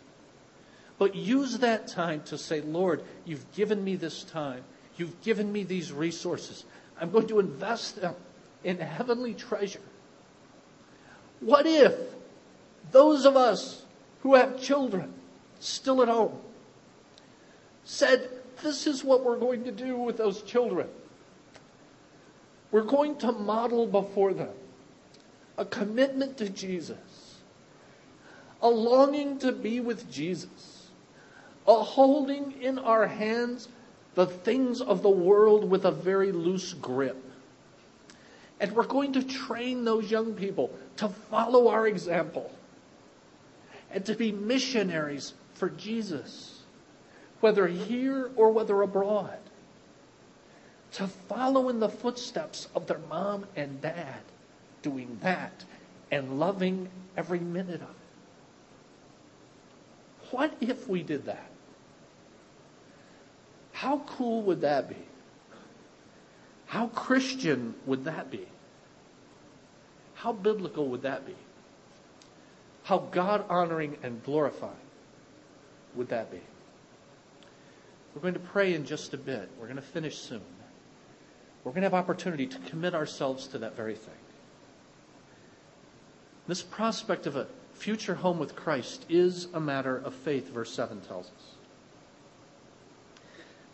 But 0.98 1.14
use 1.14 1.58
that 1.58 1.86
time 1.86 2.22
to 2.26 2.36
say, 2.36 2.60
Lord, 2.60 3.02
you've 3.24 3.50
given 3.52 3.82
me 3.82 3.96
this 3.96 4.24
time. 4.24 4.64
You've 4.96 5.20
given 5.22 5.52
me 5.52 5.62
these 5.62 5.92
resources. 5.92 6.64
I'm 7.00 7.10
going 7.10 7.28
to 7.28 7.38
invest 7.38 8.00
them 8.00 8.14
in 8.64 8.78
heavenly 8.78 9.34
treasure. 9.34 9.80
What 11.40 11.66
if 11.66 11.94
those 12.90 13.24
of 13.24 13.36
us 13.36 13.84
who 14.22 14.34
have 14.34 14.60
children 14.60 15.12
still 15.60 16.02
at 16.02 16.08
home 16.08 16.36
said, 17.84 18.28
This 18.62 18.86
is 18.86 19.04
what 19.04 19.24
we're 19.24 19.38
going 19.38 19.64
to 19.64 19.72
do 19.72 19.96
with 19.96 20.16
those 20.16 20.42
children. 20.42 20.88
We're 22.70 22.82
going 22.82 23.16
to 23.18 23.32
model 23.32 23.86
before 23.86 24.34
them 24.34 24.50
a 25.56 25.64
commitment 25.64 26.36
to 26.38 26.48
Jesus, 26.48 27.38
a 28.62 28.68
longing 28.68 29.38
to 29.38 29.50
be 29.50 29.80
with 29.80 30.10
Jesus, 30.10 30.77
holding 31.74 32.60
in 32.62 32.78
our 32.78 33.06
hands 33.06 33.68
the 34.14 34.26
things 34.26 34.80
of 34.80 35.02
the 35.02 35.10
world 35.10 35.68
with 35.68 35.84
a 35.84 35.90
very 35.90 36.32
loose 36.32 36.72
grip. 36.74 37.22
And 38.60 38.72
we're 38.72 38.84
going 38.84 39.12
to 39.12 39.22
train 39.22 39.84
those 39.84 40.10
young 40.10 40.34
people 40.34 40.76
to 40.96 41.08
follow 41.08 41.68
our 41.68 41.86
example 41.86 42.50
and 43.90 44.04
to 44.06 44.14
be 44.14 44.32
missionaries 44.32 45.34
for 45.54 45.68
Jesus, 45.70 46.62
whether 47.40 47.66
here 47.66 48.30
or 48.34 48.50
whether 48.50 48.82
abroad. 48.82 49.38
To 50.92 51.06
follow 51.06 51.68
in 51.68 51.80
the 51.80 51.88
footsteps 51.88 52.68
of 52.74 52.86
their 52.86 53.00
mom 53.10 53.46
and 53.54 53.80
dad 53.80 54.20
doing 54.82 55.18
that 55.22 55.64
and 56.10 56.40
loving 56.40 56.88
every 57.16 57.40
minute 57.40 57.82
of 57.82 57.90
it. 57.90 57.94
What 60.30 60.54
if 60.60 60.88
we 60.88 61.02
did 61.02 61.26
that? 61.26 61.50
How 63.78 63.98
cool 64.08 64.42
would 64.42 64.62
that 64.62 64.88
be? 64.88 64.96
How 66.66 66.88
Christian 66.88 67.76
would 67.86 68.06
that 68.06 68.28
be? 68.28 68.44
How 70.14 70.32
biblical 70.32 70.88
would 70.88 71.02
that 71.02 71.24
be? 71.24 71.36
How 72.82 72.98
God 72.98 73.44
honoring 73.48 73.96
and 74.02 74.20
glorifying 74.24 74.74
would 75.94 76.08
that 76.08 76.28
be? 76.32 76.40
We're 78.16 78.22
going 78.22 78.34
to 78.34 78.40
pray 78.40 78.74
in 78.74 78.84
just 78.84 79.14
a 79.14 79.16
bit. 79.16 79.48
We're 79.60 79.66
going 79.66 79.76
to 79.76 79.82
finish 79.82 80.18
soon. 80.18 80.42
We're 81.62 81.70
going 81.70 81.82
to 81.82 81.86
have 81.86 81.94
opportunity 81.94 82.48
to 82.48 82.58
commit 82.70 82.96
ourselves 82.96 83.46
to 83.46 83.58
that 83.58 83.76
very 83.76 83.94
thing. 83.94 84.10
This 86.48 86.62
prospect 86.62 87.28
of 87.28 87.36
a 87.36 87.46
future 87.74 88.16
home 88.16 88.40
with 88.40 88.56
Christ 88.56 89.06
is 89.08 89.46
a 89.54 89.60
matter 89.60 89.96
of 89.96 90.14
faith, 90.14 90.48
verse 90.48 90.72
7 90.72 91.00
tells 91.02 91.26
us. 91.26 91.57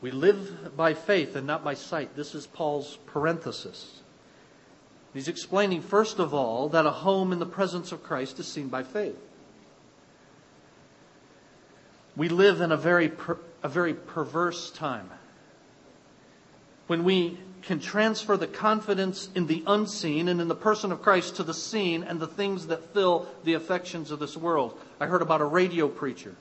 We 0.05 0.11
live 0.11 0.77
by 0.77 0.93
faith 0.93 1.35
and 1.35 1.47
not 1.47 1.65
by 1.65 1.73
sight. 1.73 2.15
This 2.15 2.35
is 2.35 2.47
Paul's 2.47 2.99
parenthesis. 3.07 4.03
He's 5.15 5.29
explaining, 5.29 5.81
first 5.81 6.19
of 6.19 6.35
all, 6.35 6.69
that 6.69 6.85
a 6.85 6.91
home 6.91 7.33
in 7.33 7.39
the 7.39 7.47
presence 7.47 7.91
of 7.91 8.03
Christ 8.03 8.39
is 8.39 8.47
seen 8.47 8.69
by 8.69 8.83
faith. 8.83 9.17
We 12.17 12.29
live 12.29 12.61
in 12.61 12.71
a 12.71 12.77
very, 12.77 13.09
per, 13.09 13.39
a 13.63 13.69
very 13.71 13.95
perverse 13.95 14.71
time 14.73 15.09
when 16.87 17.03
we 17.03 17.39
can 17.63 17.81
transfer 17.81 18.37
the 18.37 18.47
confidence 18.47 19.31
in 19.35 19.47
the 19.47 19.65
unseen 19.67 20.29
and 20.29 20.39
in 20.39 20.49
the 20.49 20.55
person 20.55 20.93
of 20.93 21.01
Christ 21.01 21.37
to 21.37 21.45
the 21.45 21.55
seen 21.55 22.03
and 22.03 22.21
the 22.21 22.27
things 22.27 22.67
that 22.67 22.93
fill 22.93 23.27
the 23.45 23.55
affections 23.55 24.11
of 24.11 24.19
this 24.19 24.37
world. 24.37 24.79
I 25.01 25.07
heard 25.07 25.23
about 25.23 25.41
a 25.41 25.47
radio 25.47 25.89
preacher, 25.89 26.35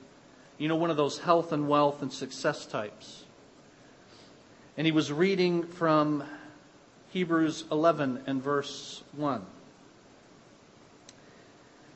you 0.58 0.68
know, 0.68 0.76
one 0.76 0.90
of 0.90 0.98
those 0.98 1.16
health 1.16 1.50
and 1.50 1.66
wealth 1.66 2.02
and 2.02 2.12
success 2.12 2.66
types. 2.66 3.23
And 4.76 4.86
he 4.86 4.92
was 4.92 5.12
reading 5.12 5.62
from 5.62 6.24
Hebrews 7.10 7.64
11 7.70 8.24
and 8.26 8.42
verse 8.42 9.02
1. 9.12 9.44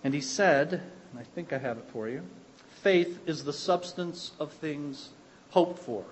And 0.04 0.14
he 0.14 0.20
said, 0.20 0.72
and 0.72 1.18
I 1.18 1.24
think 1.24 1.52
I 1.52 1.58
have 1.58 1.78
it 1.78 1.88
for 1.92 2.08
you 2.08 2.22
faith 2.82 3.20
is 3.26 3.44
the 3.44 3.52
substance 3.52 4.32
of 4.38 4.52
things 4.52 5.10
hoped 5.50 5.78
for. 5.80 6.04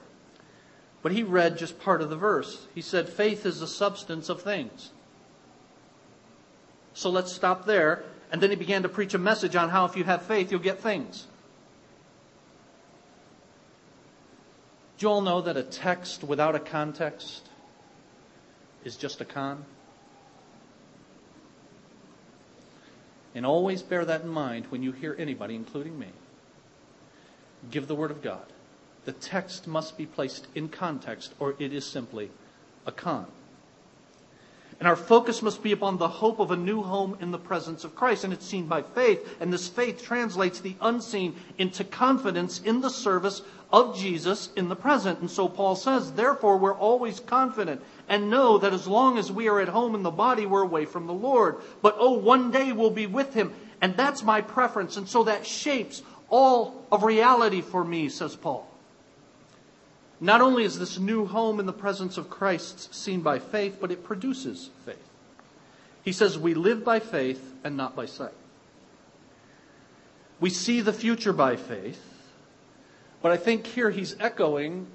But 1.03 1.13
he 1.13 1.23
read 1.23 1.59
just 1.59 1.79
part 1.79 2.03
of 2.03 2.11
the 2.11 2.17
verse. 2.17 2.67
He 2.75 2.81
said, 2.81 3.09
faith 3.09 3.47
is 3.47 3.61
the 3.61 3.67
substance 3.67 4.29
of 4.29 4.43
things. 4.43 4.91
So 6.95 7.11
let's 7.11 7.33
stop 7.33 7.67
there. 7.67 8.03
And 8.33 8.43
then 8.43 8.51
he 8.51 8.57
began 8.57 8.83
to 8.83 8.89
preach 8.89 9.15
a 9.15 9.19
message 9.19 9.55
on 9.55 9.71
how 9.71 9.85
if 9.85 9.97
you 9.97 10.05
have 10.05 10.23
faith, 10.23 10.51
you'll 10.51 10.61
get 10.61 10.81
things. 10.81 11.27
Do 14.99 15.07
you 15.07 15.13
all 15.13 15.21
know 15.21 15.43
that 15.43 15.57
a 15.57 15.63
text 15.63 16.25
without 16.25 16.55
a 16.55 16.61
context 16.61 17.47
is 18.85 18.97
just 18.97 19.21
a 19.21 19.25
con? 19.27 19.65
And 23.35 23.45
always 23.45 23.83
bear 23.83 24.07
that 24.07 24.23
in 24.23 24.29
mind 24.29 24.67
when 24.71 24.83
you 24.83 24.93
hear 24.93 25.15
anybody, 25.19 25.55
including 25.55 25.99
me, 25.99 26.09
give 27.71 27.87
the 27.87 27.95
Word 27.95 28.11
of 28.11 28.23
God. 28.23 28.47
The 29.05 29.13
text 29.13 29.67
must 29.67 29.99
be 29.99 30.07
placed 30.07 30.47
in 30.55 30.69
context, 30.69 31.35
or 31.39 31.55
it 31.59 31.75
is 31.75 31.85
simply 31.85 32.31
a 32.87 32.93
con. 32.93 33.27
And 34.79 34.87
our 34.87 34.97
focus 34.97 35.41
must 35.41 35.63
be 35.63 35.73
upon 35.73 35.97
the 35.97 36.09
hope 36.09 36.39
of 36.39 36.51
a 36.51 36.57
new 36.57 36.83
home 36.83 37.17
in 37.21 37.31
the 37.31 37.39
presence 37.39 37.85
of 37.85 37.95
Christ. 37.95 38.25
And 38.25 38.33
it's 38.33 38.45
seen 38.45 38.67
by 38.67 38.83
faith. 38.83 39.37
And 39.41 39.51
this 39.51 39.69
faith 39.69 40.03
translates 40.03 40.61
the 40.61 40.77
unseen 40.83 41.35
into 41.57 41.83
confidence 41.83 42.61
in 42.61 42.83
the 42.83 42.91
service 42.91 43.41
of 43.73 43.97
Jesus 43.97 44.51
in 44.55 44.69
the 44.69 44.77
present. 44.77 45.21
And 45.21 45.31
so 45.31 45.49
Paul 45.49 45.77
says, 45.77 46.13
therefore, 46.13 46.59
we're 46.59 46.75
always 46.75 47.21
confident 47.21 47.83
and 48.09 48.31
know 48.31 48.59
that 48.59 48.75
as 48.75 48.87
long 48.87 49.17
as 49.17 49.33
we 49.33 49.49
are 49.49 49.61
at 49.61 49.69
home 49.69 49.95
in 49.95 50.03
the 50.03 50.11
body, 50.11 50.45
we're 50.45 50.63
away 50.63 50.85
from 50.85 51.07
the 51.07 51.15
Lord. 51.15 51.57
But 51.81 51.97
oh, 51.99 52.13
one 52.13 52.51
day 52.51 52.73
we'll 52.73 52.91
be 52.91 53.07
with 53.07 53.33
him. 53.33 53.55
And 53.81 53.97
that's 53.97 54.23
my 54.23 54.43
preference. 54.43 54.99
And 54.99 55.09
so 55.09 55.25
that 55.25 55.47
shapes 55.47 56.03
all 56.29 56.87
of 56.93 57.03
reality 57.03 57.63
for 57.63 57.85
me, 57.85 58.09
says 58.09 58.37
Paul. 58.37 58.71
Not 60.21 60.41
only 60.41 60.65
is 60.65 60.79
this 60.79 60.99
new 60.99 61.27
home 61.27 61.61
in 61.61 61.67
the 61.67 61.73
presence 61.73 62.17
of 62.17 62.31
Christ 62.31 62.95
seen 62.95 63.21
by 63.21 63.39
faith, 63.39 63.79
but 63.81 63.91
it 63.91 64.05
produces 64.05 64.71
faith. 64.85 64.97
He 66.03 66.13
says, 66.13 66.39
We 66.39 66.55
live 66.55 66.85
by 66.85 67.01
faith 67.01 67.55
and 67.65 67.77
not 67.77 67.95
by 67.95 68.07
sight. 68.07 68.33
We 70.41 70.51
see 70.51 70.81
the 70.81 70.93
future 70.93 71.33
by 71.33 71.57
faith, 71.57 72.03
but 73.23 73.33
I 73.33 73.37
think 73.37 73.67
here 73.67 73.91
he's 73.91 74.17
echoing 74.21 74.87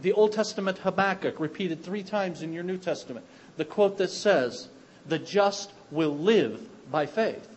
the 0.00 0.12
Old 0.12 0.32
Testament 0.32 0.78
Habakkuk, 0.78 1.38
repeated 1.38 1.84
three 1.84 2.02
times 2.02 2.42
in 2.42 2.52
your 2.52 2.64
New 2.64 2.78
Testament. 2.78 3.24
The 3.56 3.64
quote 3.64 3.98
that 3.98 4.10
says, 4.10 4.68
The 5.06 5.18
just 5.18 5.72
will 5.90 6.16
live 6.16 6.60
by 6.90 7.06
faith. 7.06 7.48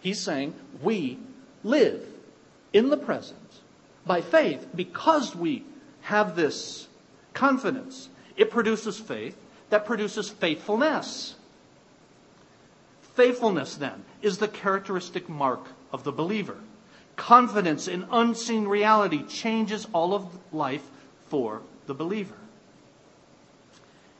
He's 0.00 0.20
saying, 0.20 0.54
We 0.82 1.18
live 1.64 2.06
in 2.72 2.90
the 2.90 2.96
present 2.96 3.38
by 4.06 4.20
faith 4.20 4.66
because 4.74 5.34
we 5.34 5.64
have 6.02 6.36
this 6.36 6.88
confidence. 7.34 8.08
It 8.36 8.50
produces 8.50 8.98
faith 8.98 9.36
that 9.70 9.84
produces 9.84 10.28
faithfulness. 10.28 11.34
Faithfulness, 13.14 13.76
then, 13.76 14.04
is 14.22 14.38
the 14.38 14.48
characteristic 14.48 15.28
mark 15.28 15.60
of 15.92 16.04
the 16.04 16.12
believer. 16.12 16.56
Confidence 17.16 17.86
in 17.88 18.06
unseen 18.10 18.66
reality 18.66 19.24
changes 19.24 19.86
all 19.92 20.14
of 20.14 20.26
life 20.52 20.86
for 21.28 21.62
the 21.86 21.94
believer. 21.94 22.36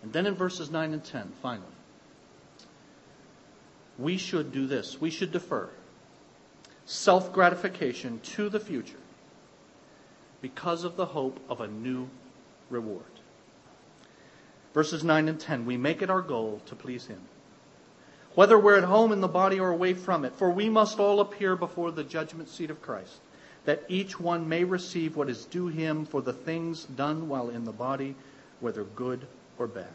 And 0.02 0.12
then 0.12 0.26
in 0.26 0.34
verses 0.34 0.70
9 0.70 0.92
and 0.92 1.04
10, 1.04 1.32
finally, 1.42 1.66
we 3.98 4.16
should 4.16 4.52
do 4.52 4.66
this. 4.66 5.00
We 5.00 5.10
should 5.10 5.32
defer 5.32 5.68
self 6.86 7.32
gratification 7.32 8.20
to 8.20 8.48
the 8.48 8.60
future 8.60 8.99
because 10.40 10.84
of 10.84 10.96
the 10.96 11.06
hope 11.06 11.38
of 11.48 11.60
a 11.60 11.68
new 11.68 12.08
reward. 12.68 13.04
Verses 14.72 15.02
9 15.02 15.28
and 15.28 15.40
10 15.40 15.66
we 15.66 15.76
make 15.76 16.02
it 16.02 16.10
our 16.10 16.22
goal 16.22 16.60
to 16.66 16.74
please 16.74 17.06
Him. 17.06 17.20
Whether 18.34 18.58
we're 18.58 18.78
at 18.78 18.84
home 18.84 19.12
in 19.12 19.20
the 19.20 19.28
body 19.28 19.58
or 19.58 19.70
away 19.70 19.94
from 19.94 20.24
it, 20.24 20.34
for 20.36 20.50
we 20.50 20.68
must 20.68 21.00
all 21.00 21.20
appear 21.20 21.56
before 21.56 21.90
the 21.90 22.04
judgment 22.04 22.48
seat 22.48 22.70
of 22.70 22.80
Christ, 22.80 23.20
that 23.64 23.84
each 23.88 24.20
one 24.20 24.48
may 24.48 24.64
receive 24.64 25.16
what 25.16 25.28
is 25.28 25.44
due 25.46 25.66
him 25.66 26.06
for 26.06 26.22
the 26.22 26.32
things 26.32 26.84
done 26.84 27.28
while 27.28 27.50
in 27.50 27.64
the 27.64 27.72
body, 27.72 28.14
whether 28.60 28.84
good 28.84 29.26
or 29.58 29.66
bad. 29.66 29.86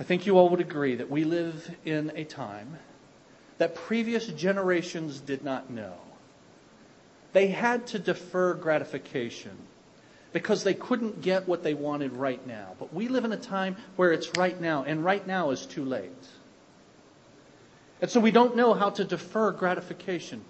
I 0.00 0.04
think 0.04 0.26
you 0.26 0.38
all 0.38 0.48
would 0.48 0.60
agree 0.60 0.96
that 0.96 1.10
we 1.10 1.24
live 1.24 1.74
in 1.84 2.12
a 2.14 2.24
time 2.24 2.78
that 3.58 3.74
previous 3.74 4.26
generations 4.26 5.20
did 5.20 5.44
not 5.44 5.70
know. 5.70 5.94
They 7.32 7.48
had 7.48 7.86
to 7.88 7.98
defer 7.98 8.54
gratification 8.54 9.56
because 10.32 10.64
they 10.64 10.74
couldn't 10.74 11.22
get 11.22 11.48
what 11.48 11.62
they 11.62 11.74
wanted 11.74 12.12
right 12.12 12.44
now. 12.46 12.74
But 12.78 12.92
we 12.92 13.08
live 13.08 13.24
in 13.24 13.32
a 13.32 13.38
time 13.38 13.76
where 13.96 14.12
it's 14.12 14.36
right 14.36 14.60
now, 14.60 14.84
and 14.84 15.04
right 15.04 15.26
now 15.26 15.50
is 15.50 15.64
too 15.64 15.84
late. 15.84 16.10
And 18.02 18.10
so 18.10 18.20
we 18.20 18.30
don't 18.30 18.56
know 18.56 18.74
how 18.74 18.90
to 18.90 19.04
defer 19.04 19.50
gratification. 19.52 20.44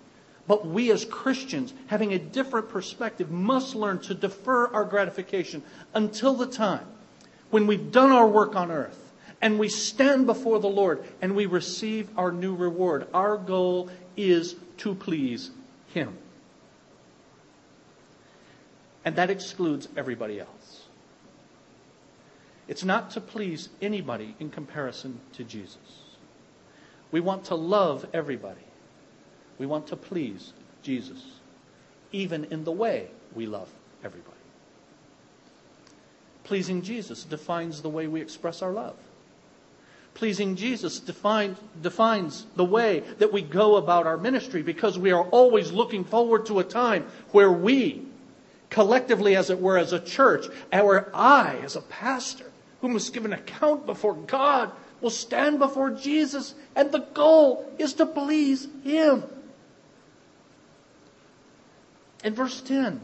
But 0.49 0.67
we 0.67 0.91
as 0.91 1.05
Christians, 1.05 1.73
having 1.87 2.13
a 2.13 2.19
different 2.19 2.69
perspective, 2.69 3.31
must 3.31 3.75
learn 3.75 4.01
to 4.01 4.15
defer 4.15 4.69
our 4.69 4.85
gratification 4.85 5.63
until 5.95 6.35
the 6.35 6.47
time 6.47 6.87
when 7.51 7.67
we've 7.67 7.93
done 7.93 8.11
our 8.11 8.27
work 8.27 8.55
on 8.57 8.71
earth 8.71 9.13
and 9.41 9.59
we 9.59 9.69
stand 9.69 10.27
before 10.27 10.59
the 10.61 10.69
Lord 10.69 11.05
and 11.21 11.37
we 11.37 11.47
receive 11.47 12.09
our 12.17 12.33
new 12.33 12.55
reward. 12.55 13.07
Our 13.13 13.37
goal 13.37 13.91
is 14.17 14.57
to 14.79 14.95
please 14.95 15.51
Him. 15.93 16.17
And 19.07 19.15
that 19.17 19.31
excludes 19.31 19.89
everybody 19.97 20.41
else. 20.41 20.83
It's 22.67 22.83
not 22.83 23.13
to 23.13 23.21
please 23.21 23.69
anybody 23.81 24.35
in 24.41 24.51
comparison 24.51 25.21
to 25.35 25.45
Jesus. 25.45 26.03
We 27.13 27.21
want 27.21 27.45
to 27.45 27.55
love 27.55 28.05
everybody. 28.13 28.67
We 29.59 29.67
want 29.67 29.87
to 29.87 29.97
please 29.97 30.53
Jesus, 30.83 31.25
even 32.11 32.47
in 32.47 32.65
the 32.65 32.73
way 32.73 33.07
we 33.33 33.47
love 33.47 33.71
everybody. 34.05 34.33
Pleasing 36.43 36.83
Jesus 36.83 37.23
defines 37.23 37.83
the 37.83 37.89
way 37.89 38.09
we 38.09 38.21
express 38.21 38.61
our 38.61 38.73
love. 38.73 38.97
Pleasing 40.15 40.57
Jesus 40.57 40.99
define, 40.99 41.57
defines 41.81 42.45
the 42.57 42.65
way 42.65 43.05
that 43.19 43.33
we 43.33 43.43
go 43.43 43.77
about 43.77 44.07
our 44.07 44.17
ministry 44.17 44.63
because 44.63 44.99
we 44.99 45.13
are 45.13 45.25
always 45.25 45.71
looking 45.71 46.03
forward 46.05 46.47
to 46.47 46.59
a 46.59 46.65
time 46.65 47.07
where 47.31 47.53
we 47.53 48.05
collectively, 48.71 49.37
as 49.37 49.51
it 49.51 49.61
were, 49.61 49.79
as 49.79 49.93
a 49.93 50.01
church, 50.01 50.47
our 50.73 51.11
I, 51.15 51.57
as 51.63 51.77
a 51.77 51.81
pastor, 51.81 52.51
who 52.81 52.89
must 52.89 53.13
give 53.13 53.25
an 53.25 53.33
account 53.33 53.87
before 53.87 54.15
God, 54.15 54.73
will 55.01 55.11
stand 55.11 55.59
before 55.59 55.91
Jesus, 55.91 56.55
and 56.75 56.91
the 56.91 57.01
goal 57.01 57.71
is 57.79 57.95
to 57.95 58.07
please 58.07 58.69
Him. 58.85 59.25
And 62.25 62.35
verse 62.35 62.61
10 62.61 63.01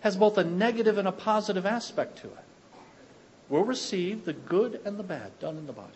has 0.00 0.16
both 0.16 0.36
a 0.36 0.44
negative 0.44 0.98
and 0.98 1.08
a 1.08 1.12
positive 1.12 1.64
aspect 1.64 2.18
to 2.18 2.26
it. 2.26 2.44
We'll 3.48 3.64
receive 3.64 4.24
the 4.24 4.32
good 4.32 4.80
and 4.84 4.98
the 4.98 5.02
bad 5.02 5.38
done 5.38 5.56
in 5.56 5.66
the 5.66 5.72
body. 5.72 5.92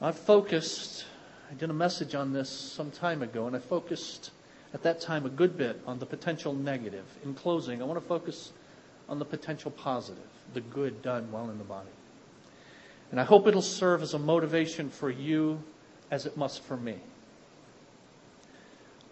I've 0.00 0.18
focused, 0.18 1.04
I 1.50 1.54
did 1.54 1.70
a 1.70 1.74
message 1.74 2.14
on 2.14 2.32
this 2.32 2.48
some 2.48 2.90
time 2.90 3.22
ago, 3.22 3.46
and 3.46 3.56
I 3.56 3.58
focused 3.58 4.30
at 4.74 4.82
that 4.82 5.00
time 5.00 5.26
a 5.26 5.30
good 5.30 5.56
bit 5.56 5.80
on 5.86 5.98
the 5.98 6.06
potential 6.06 6.52
negative. 6.52 7.04
In 7.24 7.34
closing, 7.34 7.80
I 7.80 7.84
want 7.84 8.00
to 8.00 8.06
focus 8.06 8.52
on 9.08 9.18
the 9.18 9.24
potential 9.24 9.70
positive, 9.70 10.22
the 10.52 10.60
good 10.60 11.02
done 11.02 11.30
while 11.32 11.50
in 11.50 11.58
the 11.58 11.64
body. 11.64 11.88
And 13.10 13.20
I 13.20 13.24
hope 13.24 13.46
it'll 13.46 13.62
serve 13.62 14.02
as 14.02 14.14
a 14.14 14.18
motivation 14.18 14.90
for 14.90 15.10
you 15.10 15.62
as 16.10 16.26
it 16.26 16.36
must 16.36 16.62
for 16.62 16.76
me. 16.76 16.96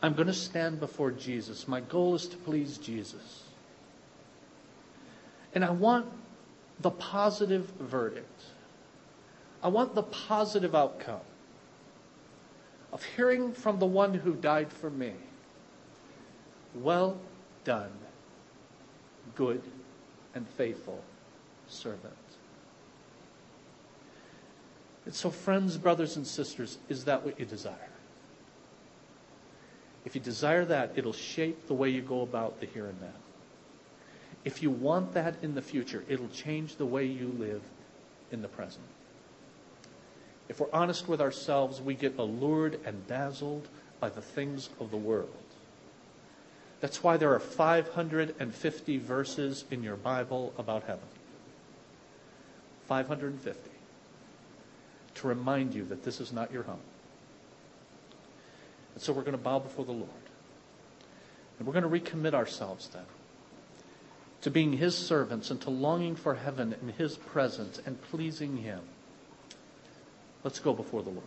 I'm 0.03 0.13
going 0.13 0.27
to 0.27 0.35
stand 0.35 0.79
before 0.79 1.11
Jesus. 1.11 1.67
My 1.67 1.81
goal 1.81 2.15
is 2.15 2.29
to 2.29 2.37
please 2.37 2.77
Jesus. 2.77 3.45
And 5.55 5.65
I 5.65 5.71
want 5.71 6.07
the 6.81 6.91
positive 6.91 7.71
verdict. 7.81 8.43
I 9.63 9.69
want 9.69 9.95
the 9.95 10.03
positive 10.03 10.75
outcome 10.75 11.21
of 12.93 13.03
hearing 13.03 13.53
from 13.55 13.79
the 13.79 13.87
one 13.87 14.13
who 14.13 14.35
died 14.35 14.71
for 14.71 14.91
me. 14.91 15.13
Well 16.77 17.19
done, 17.65 17.91
good 19.35 19.63
and 20.35 20.47
faithful 20.51 21.03
servant. 21.69 22.15
And 25.07 25.15
so, 25.15 25.31
friends, 25.31 25.79
brothers, 25.79 26.17
and 26.17 26.27
sisters, 26.27 26.79
is 26.89 27.05
that 27.05 27.25
what 27.25 27.39
you 27.39 27.47
desire? 27.47 27.75
If 30.05 30.15
you 30.15 30.21
desire 30.21 30.65
that, 30.67 30.93
it'll 30.97 31.13
shape 31.13 31.67
the 31.67 31.75
way 31.75 31.89
you 31.89 32.03
go 32.03 32.23
about 32.23 32.61
the 32.61 32.67
here 32.67 32.87
and 32.87 33.01
now. 33.01 33.09
If 34.45 34.63
you 34.63 34.71
want 34.71 35.15
that 35.15 35.37
in 35.43 35.55
the 35.55 35.63
future, 35.63 36.05
it'll 36.09 36.29
change 36.29 36.77
the 36.77 36.87
way 36.87 37.05
you 37.05 37.35
live 37.39 37.63
in 38.31 38.43
the 38.43 38.49
present. 38.49 38.85
If 40.49 40.61
we're 40.61 40.73
honest 40.73 41.09
with 41.09 41.21
ourselves, 41.21 41.81
we 41.81 41.95
get 41.95 42.19
allured 42.19 42.79
and 42.85 43.07
dazzled 43.09 43.69
by 43.99 44.09
the 44.09 44.21
things 44.21 44.69
of 44.79 44.91
the 44.91 44.97
world. 44.97 45.46
That's 46.81 47.03
why 47.03 47.17
there 47.17 47.33
are 47.35 47.41
550 47.41 48.99
verses 48.99 49.65
in 49.71 49.83
your 49.83 49.97
Bible 49.97 50.53
about 50.59 50.85
heaven. 50.85 51.09
550. 52.87 53.71
To 55.15 55.27
remind 55.27 55.75
you 55.75 55.85
that 55.87 56.05
this 56.05 56.21
is 56.21 56.33
not 56.33 56.53
your 56.53 56.63
home. 56.65 56.81
And 58.95 59.03
so 59.03 59.13
we're 59.13 59.23
going 59.23 59.33
to 59.33 59.43
bow 59.43 59.59
before 59.59 59.85
the 59.85 59.93
Lord. 59.93 60.11
And 61.59 61.67
we're 61.67 61.81
going 61.81 61.91
to 61.91 62.11
recommit 62.11 62.35
ourselves 62.35 62.89
then 62.89 63.05
to 64.43 64.51
being 64.51 64.75
His 64.75 64.97
servants 64.97 65.51
and 65.51 65.61
to 65.63 65.71
longing 65.71 66.15
for 66.15 66.35
heaven 66.35 66.75
in 66.81 66.91
His 66.91 67.17
presence 67.17 67.81
and 67.85 68.01
pleasing 68.03 68.59
Him. 68.59 68.81
Let's 70.45 70.61
go 70.61 70.73
before 70.73 71.03
the 71.03 71.11
Lord. 71.11 71.27